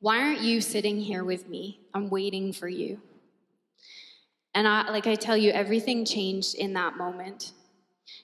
why 0.00 0.22
aren't 0.22 0.40
you 0.40 0.62
sitting 0.62 0.98
here 0.98 1.22
with 1.22 1.46
me? 1.46 1.80
I'm 1.92 2.08
waiting 2.08 2.54
for 2.54 2.68
you. 2.68 3.02
And 4.54 4.66
I, 4.66 4.90
like 4.90 5.06
I 5.06 5.14
tell 5.14 5.36
you, 5.36 5.50
everything 5.50 6.06
changed 6.06 6.54
in 6.54 6.72
that 6.72 6.96
moment 6.96 7.52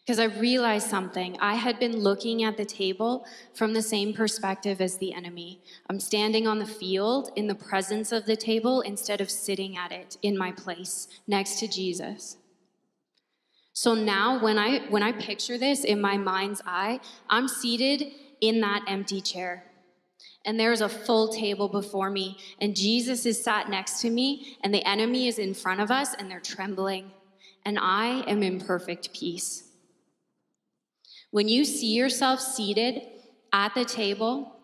because 0.04 0.18
I 0.18 0.24
realized 0.24 0.88
something. 0.90 1.38
I 1.40 1.54
had 1.54 1.78
been 1.78 1.96
looking 1.96 2.42
at 2.44 2.58
the 2.58 2.64
table 2.66 3.24
from 3.54 3.72
the 3.72 3.80
same 3.80 4.12
perspective 4.12 4.82
as 4.82 4.98
the 4.98 5.14
enemy. 5.14 5.62
I'm 5.88 5.98
standing 5.98 6.46
on 6.46 6.58
the 6.58 6.66
field 6.66 7.30
in 7.36 7.46
the 7.46 7.54
presence 7.54 8.12
of 8.12 8.26
the 8.26 8.36
table 8.36 8.82
instead 8.82 9.22
of 9.22 9.30
sitting 9.30 9.78
at 9.78 9.92
it 9.92 10.18
in 10.20 10.36
my 10.36 10.52
place 10.52 11.08
next 11.26 11.58
to 11.60 11.68
Jesus. 11.68 12.36
So 13.72 13.94
now 13.94 14.42
when 14.42 14.58
I 14.58 14.80
when 14.90 15.02
I 15.02 15.12
picture 15.12 15.56
this 15.56 15.84
in 15.84 16.00
my 16.00 16.18
mind's 16.18 16.60
eye, 16.66 17.00
I'm 17.30 17.48
seated 17.48 18.12
in 18.40 18.60
that 18.60 18.84
empty 18.86 19.22
chair. 19.22 19.64
And 20.44 20.60
there's 20.60 20.82
a 20.82 20.88
full 20.88 21.28
table 21.28 21.68
before 21.68 22.10
me, 22.10 22.36
and 22.60 22.76
Jesus 22.76 23.24
is 23.24 23.42
sat 23.42 23.70
next 23.70 24.00
to 24.02 24.10
me, 24.10 24.58
and 24.62 24.74
the 24.74 24.86
enemy 24.86 25.26
is 25.26 25.38
in 25.38 25.54
front 25.54 25.80
of 25.80 25.90
us, 25.90 26.12
and 26.12 26.30
they're 26.30 26.40
trembling. 26.40 27.10
And 27.64 27.78
I 27.80 28.20
am 28.28 28.42
in 28.42 28.60
perfect 28.60 29.14
peace. 29.14 29.73
When 31.34 31.48
you 31.48 31.64
see 31.64 31.94
yourself 31.94 32.38
seated 32.38 33.02
at 33.52 33.74
the 33.74 33.84
table 33.84 34.54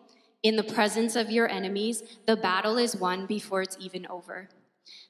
in 0.41 0.55
the 0.55 0.63
presence 0.63 1.17
of 1.17 1.29
your 1.29 1.49
enemies, 1.49 2.01
the 2.25 2.37
battle 2.37 2.77
is 2.77 2.95
won 2.95 3.25
before 3.25 3.61
it's 3.61 3.75
even 3.77 4.07
over. 4.07 4.47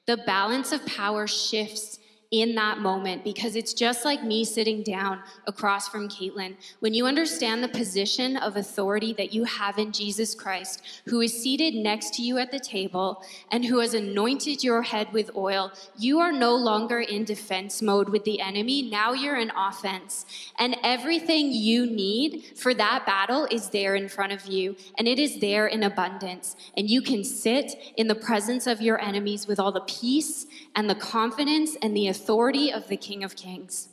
The 0.08 0.16
balance 0.16 0.72
of 0.72 0.84
power 0.86 1.28
shifts 1.28 2.00
in 2.32 2.54
that 2.54 2.78
moment 2.78 3.22
because 3.22 3.54
it's 3.54 3.74
just 3.74 4.06
like 4.06 4.24
me 4.24 4.42
sitting 4.42 4.82
down 4.82 5.20
across 5.46 5.86
from 5.86 6.08
Caitlin. 6.08 6.56
When 6.80 6.94
you 6.94 7.06
understand 7.06 7.62
the 7.62 7.68
position 7.68 8.38
of 8.38 8.56
authority 8.56 9.12
that 9.12 9.34
you 9.34 9.44
have 9.44 9.78
in 9.78 9.92
Jesus 9.92 10.34
Christ, 10.34 10.82
who 11.06 11.20
is 11.20 11.40
seated 11.40 11.74
next 11.74 12.14
to 12.14 12.22
you 12.22 12.38
at 12.38 12.50
the 12.50 12.58
table 12.58 13.22
and 13.50 13.66
who 13.66 13.80
has 13.80 13.92
anointed 13.92 14.64
your 14.64 14.80
head 14.80 15.12
with 15.12 15.30
oil, 15.36 15.72
you 15.98 16.20
are 16.20 16.32
no 16.32 16.54
longer 16.54 17.00
in 17.00 17.24
defense 17.24 17.82
mode 17.82 18.08
with 18.08 18.24
the 18.24 18.40
enemy. 18.40 18.80
Now 18.80 19.12
you're 19.12 19.36
in 19.36 19.52
offense. 19.54 20.24
And 20.58 20.76
everything 20.82 21.52
you 21.52 21.84
need 21.84 22.44
for 22.56 22.72
that 22.72 23.04
battle 23.04 23.46
is 23.50 23.68
there 23.68 23.94
in 23.94 24.08
front 24.08 24.32
of 24.32 24.46
you, 24.46 24.74
and 24.96 25.06
it 25.06 25.18
is 25.18 25.40
there 25.40 25.66
in 25.66 25.82
abundance. 25.82 26.56
And 26.78 26.88
you 26.88 27.02
can 27.02 27.24
sit 27.24 27.72
in 27.98 28.08
the 28.08 28.14
presence 28.14 28.66
of 28.66 28.80
your 28.80 28.98
enemies 29.02 29.46
with 29.46 29.60
all 29.60 29.72
the 29.72 29.80
peace 29.82 30.46
and 30.74 30.88
the 30.88 30.94
confidence 30.94 31.76
and 31.82 31.94
the 31.94 32.08
authority 32.22 32.72
of 32.72 32.86
the 32.86 32.96
King 32.96 33.24
of 33.24 33.34
Kings. 33.34 33.88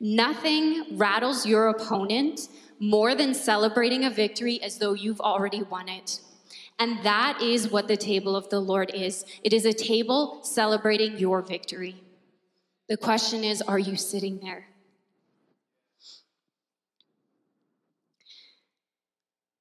Nothing 0.00 0.96
rattles 0.96 1.44
your 1.44 1.68
opponent 1.68 2.48
more 2.78 3.14
than 3.14 3.34
celebrating 3.34 4.04
a 4.04 4.10
victory 4.10 4.62
as 4.62 4.78
though 4.78 4.94
you've 4.94 5.20
already 5.20 5.62
won 5.62 5.88
it. 5.88 6.20
And 6.78 7.02
that 7.04 7.40
is 7.42 7.70
what 7.70 7.88
the 7.88 7.96
table 7.96 8.34
of 8.36 8.48
the 8.48 8.60
Lord 8.60 8.90
is 8.94 9.24
it 9.42 9.52
is 9.52 9.64
a 9.64 9.72
table 9.72 10.40
celebrating 10.42 11.18
your 11.18 11.42
victory. 11.42 11.96
The 12.88 12.96
question 12.96 13.44
is 13.44 13.62
are 13.62 13.78
you 13.78 13.96
sitting 13.96 14.40
there? 14.42 14.68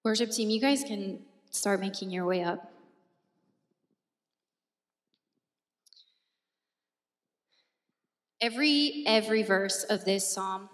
Worship 0.04 0.32
team, 0.32 0.50
you 0.50 0.62
guys 0.62 0.84
can 0.84 1.20
start 1.52 1.80
making 1.80 2.12
your 2.12 2.26
way 2.26 2.44
up. 2.44 2.75
Every, 8.42 9.04
every 9.08 9.44
verse 9.44 9.84
of 9.84 10.06
this 10.06 10.32
psalm 10.32 10.70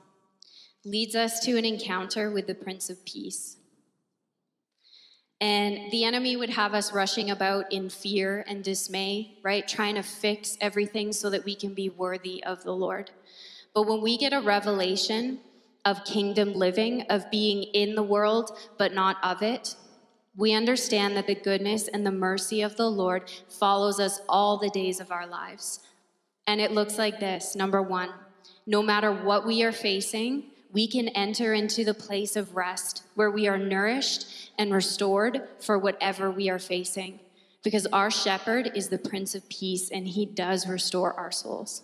leads 0.84 1.16
us 1.16 1.40
to 1.42 1.58
an 1.58 1.66
encounter 1.66 2.32
with 2.32 2.48
the 2.48 2.56
Prince 2.56 2.90
of 2.90 3.06
Peace. 3.06 3.58
And 5.40 5.92
the 5.92 6.04
enemy 6.04 6.36
would 6.36 6.52
have 6.52 6.74
us 6.74 6.94
rushing 6.94 7.30
about 7.32 7.72
in 7.72 7.90
fear 7.90 8.44
and 8.48 8.64
dismay, 8.64 9.38
right? 9.44 9.68
Trying 9.68 9.96
to 9.96 10.04
fix 10.04 10.58
everything 10.62 11.14
so 11.14 11.30
that 11.30 11.46
we 11.46 11.56
can 11.56 11.74
be 11.74 11.90
worthy 11.90 12.44
of 12.44 12.64
the 12.64 12.74
Lord. 12.74 13.12
But 13.74 13.88
when 13.88 14.02
we 14.02 14.18
get 14.18 14.34
a 14.34 14.42
revelation 14.42 15.40
of 15.86 16.06
kingdom 16.06 16.54
living, 16.54 17.04
of 17.10 17.30
being 17.32 17.64
in 17.64 17.96
the 17.96 18.04
world 18.04 18.58
but 18.78 18.94
not 18.94 19.18
of 19.24 19.42
it, 19.42 19.76
we 20.36 20.54
understand 20.54 21.18
that 21.18 21.28
the 21.28 21.36
goodness 21.36 21.88
and 21.88 22.06
the 22.06 22.12
mercy 22.12 22.62
of 22.62 22.78
the 22.78 22.90
Lord 22.90 23.32
follows 23.50 24.00
us 24.00 24.22
all 24.30 24.58
the 24.58 24.70
days 24.70 25.00
of 25.00 25.12
our 25.12 25.28
lives. 25.28 25.80
And 26.48 26.60
it 26.60 26.72
looks 26.72 26.98
like 26.98 27.20
this 27.20 27.56
number 27.56 27.82
one, 27.82 28.10
no 28.66 28.82
matter 28.82 29.12
what 29.12 29.46
we 29.46 29.64
are 29.64 29.72
facing, 29.72 30.46
we 30.72 30.88
can 30.88 31.10
enter 31.10 31.54
into 31.54 31.84
the 31.84 31.94
place 31.94 32.36
of 32.36 32.56
rest 32.56 33.04
where 33.16 33.30
we 33.30 33.48
are 33.48 33.58
nourished 33.58 34.52
and 34.58 34.74
restored 34.74 35.42
for 35.60 35.78
whatever 35.78 36.32
we 36.32 36.50
are 36.50 36.60
facing. 36.60 37.20
Because 37.64 37.86
our 37.88 38.10
shepherd 38.10 38.72
is 38.76 38.90
the 38.90 38.98
Prince 38.98 39.36
of 39.36 39.48
Peace 39.50 39.92
and 39.92 40.08
he 40.08 40.26
does 40.26 40.68
restore 40.68 41.14
our 41.14 41.32
souls. 41.32 41.84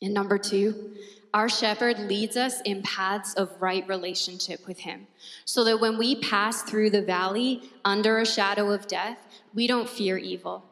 And 0.00 0.14
number 0.14 0.38
two, 0.38 0.92
our 1.34 1.48
shepherd 1.48 1.98
leads 1.98 2.36
us 2.36 2.60
in 2.62 2.82
paths 2.82 3.34
of 3.34 3.50
right 3.60 3.86
relationship 3.86 4.66
with 4.66 4.78
him. 4.78 5.06
So 5.44 5.62
that 5.64 5.80
when 5.80 5.98
we 5.98 6.16
pass 6.16 6.62
through 6.62 6.90
the 6.90 7.02
valley 7.02 7.62
under 7.84 8.18
a 8.18 8.26
shadow 8.26 8.70
of 8.70 8.88
death, 8.88 9.18
we 9.54 9.66
don't 9.66 9.88
fear 9.88 10.16
evil 10.16 10.64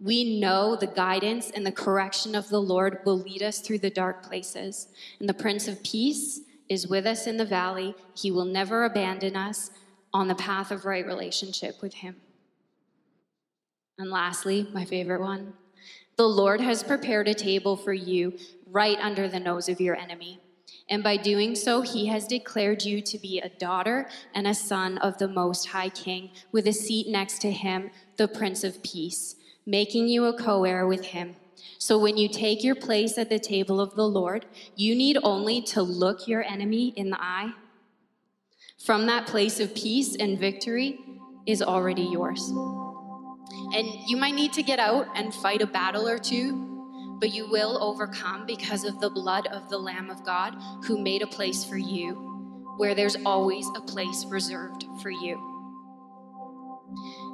we 0.00 0.38
know 0.38 0.76
the 0.76 0.86
guidance 0.86 1.50
and 1.50 1.66
the 1.66 1.72
correction 1.72 2.34
of 2.34 2.48
the 2.48 2.60
Lord 2.60 3.00
will 3.04 3.18
lead 3.18 3.42
us 3.42 3.60
through 3.60 3.80
the 3.80 3.90
dark 3.90 4.22
places. 4.22 4.88
And 5.18 5.28
the 5.28 5.34
Prince 5.34 5.66
of 5.66 5.82
Peace 5.82 6.40
is 6.68 6.86
with 6.86 7.04
us 7.04 7.26
in 7.26 7.36
the 7.36 7.44
valley. 7.44 7.94
He 8.14 8.30
will 8.30 8.44
never 8.44 8.84
abandon 8.84 9.36
us 9.36 9.70
on 10.12 10.28
the 10.28 10.34
path 10.34 10.70
of 10.70 10.84
right 10.84 11.06
relationship 11.06 11.82
with 11.82 11.94
Him. 11.94 12.16
And 13.98 14.10
lastly, 14.10 14.68
my 14.72 14.84
favorite 14.84 15.20
one 15.20 15.54
the 16.16 16.28
Lord 16.28 16.60
has 16.60 16.82
prepared 16.82 17.28
a 17.28 17.34
table 17.34 17.76
for 17.76 17.92
you 17.92 18.36
right 18.66 18.98
under 18.98 19.28
the 19.28 19.38
nose 19.38 19.68
of 19.68 19.80
your 19.80 19.94
enemy. 19.94 20.40
And 20.90 21.00
by 21.00 21.16
doing 21.16 21.54
so, 21.54 21.82
he 21.82 22.06
has 22.06 22.26
declared 22.26 22.82
you 22.82 23.00
to 23.02 23.18
be 23.18 23.38
a 23.38 23.48
daughter 23.48 24.08
and 24.34 24.46
a 24.46 24.54
son 24.54 24.98
of 24.98 25.18
the 25.18 25.28
Most 25.28 25.68
High 25.68 25.90
King, 25.90 26.30
with 26.50 26.66
a 26.66 26.72
seat 26.72 27.06
next 27.08 27.40
to 27.42 27.52
him, 27.52 27.90
the 28.16 28.26
Prince 28.26 28.64
of 28.64 28.82
Peace 28.82 29.36
making 29.68 30.08
you 30.08 30.24
a 30.24 30.32
co 30.32 30.64
heir 30.64 30.86
with 30.86 31.04
him. 31.04 31.36
So 31.78 31.98
when 31.98 32.16
you 32.16 32.28
take 32.28 32.64
your 32.64 32.74
place 32.74 33.18
at 33.18 33.28
the 33.28 33.38
table 33.38 33.80
of 33.80 33.94
the 33.94 34.08
Lord, 34.08 34.46
you 34.76 34.94
need 34.96 35.18
only 35.22 35.60
to 35.62 35.82
look 35.82 36.26
your 36.26 36.42
enemy 36.42 36.94
in 36.96 37.10
the 37.10 37.22
eye 37.22 37.52
From 38.84 39.06
that 39.06 39.26
place 39.26 39.60
of 39.60 39.74
peace 39.74 40.16
and 40.16 40.38
victory 40.38 40.98
is 41.46 41.62
already 41.62 42.02
yours. 42.02 42.48
And 43.74 43.86
you 44.06 44.16
might 44.16 44.34
need 44.34 44.52
to 44.54 44.62
get 44.62 44.78
out 44.78 45.06
and 45.14 45.34
fight 45.34 45.62
a 45.62 45.66
battle 45.66 46.08
or 46.08 46.18
two, 46.18 47.16
but 47.20 47.34
you 47.34 47.48
will 47.50 47.82
overcome 47.82 48.46
because 48.46 48.84
of 48.84 49.00
the 49.00 49.10
blood 49.10 49.48
of 49.48 49.68
the 49.68 49.78
Lamb 49.78 50.10
of 50.10 50.24
God 50.24 50.54
who 50.84 50.98
made 50.98 51.22
a 51.22 51.26
place 51.26 51.64
for 51.64 51.76
you 51.76 52.74
where 52.78 52.94
there's 52.94 53.16
always 53.26 53.66
a 53.76 53.80
place 53.80 54.24
reserved 54.26 54.86
for 55.02 55.10
you. 55.10 55.47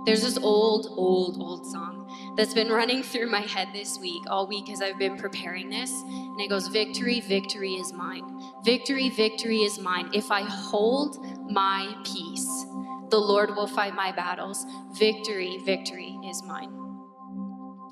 There's 0.06 0.22
this 0.22 0.38
old, 0.38 0.86
old, 0.90 1.40
old 1.40 1.66
song 1.66 2.34
that's 2.36 2.52
been 2.52 2.68
running 2.68 3.02
through 3.02 3.30
my 3.30 3.40
head 3.40 3.68
this 3.72 3.98
week, 3.98 4.22
all 4.28 4.46
week 4.46 4.68
as 4.70 4.82
I've 4.82 4.98
been 4.98 5.16
preparing 5.16 5.70
this. 5.70 5.90
And 5.90 6.40
it 6.40 6.48
goes, 6.48 6.68
Victory, 6.68 7.20
victory 7.20 7.74
is 7.74 7.92
mine. 7.92 8.24
Victory, 8.64 9.08
victory 9.08 9.58
is 9.58 9.78
mine. 9.78 10.10
If 10.12 10.30
I 10.30 10.42
hold 10.42 11.24
my 11.50 11.94
peace, 12.04 12.66
the 13.10 13.18
Lord 13.18 13.50
will 13.56 13.66
fight 13.66 13.94
my 13.94 14.12
battles. 14.12 14.66
Victory, 14.92 15.58
victory 15.64 16.18
is 16.24 16.42
mine. 16.42 16.72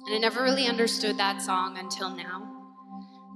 And 0.07 0.15
I 0.15 0.19
never 0.19 0.43
really 0.43 0.67
understood 0.67 1.17
that 1.19 1.41
song 1.41 1.79
until 1.79 2.15
now. 2.15 2.49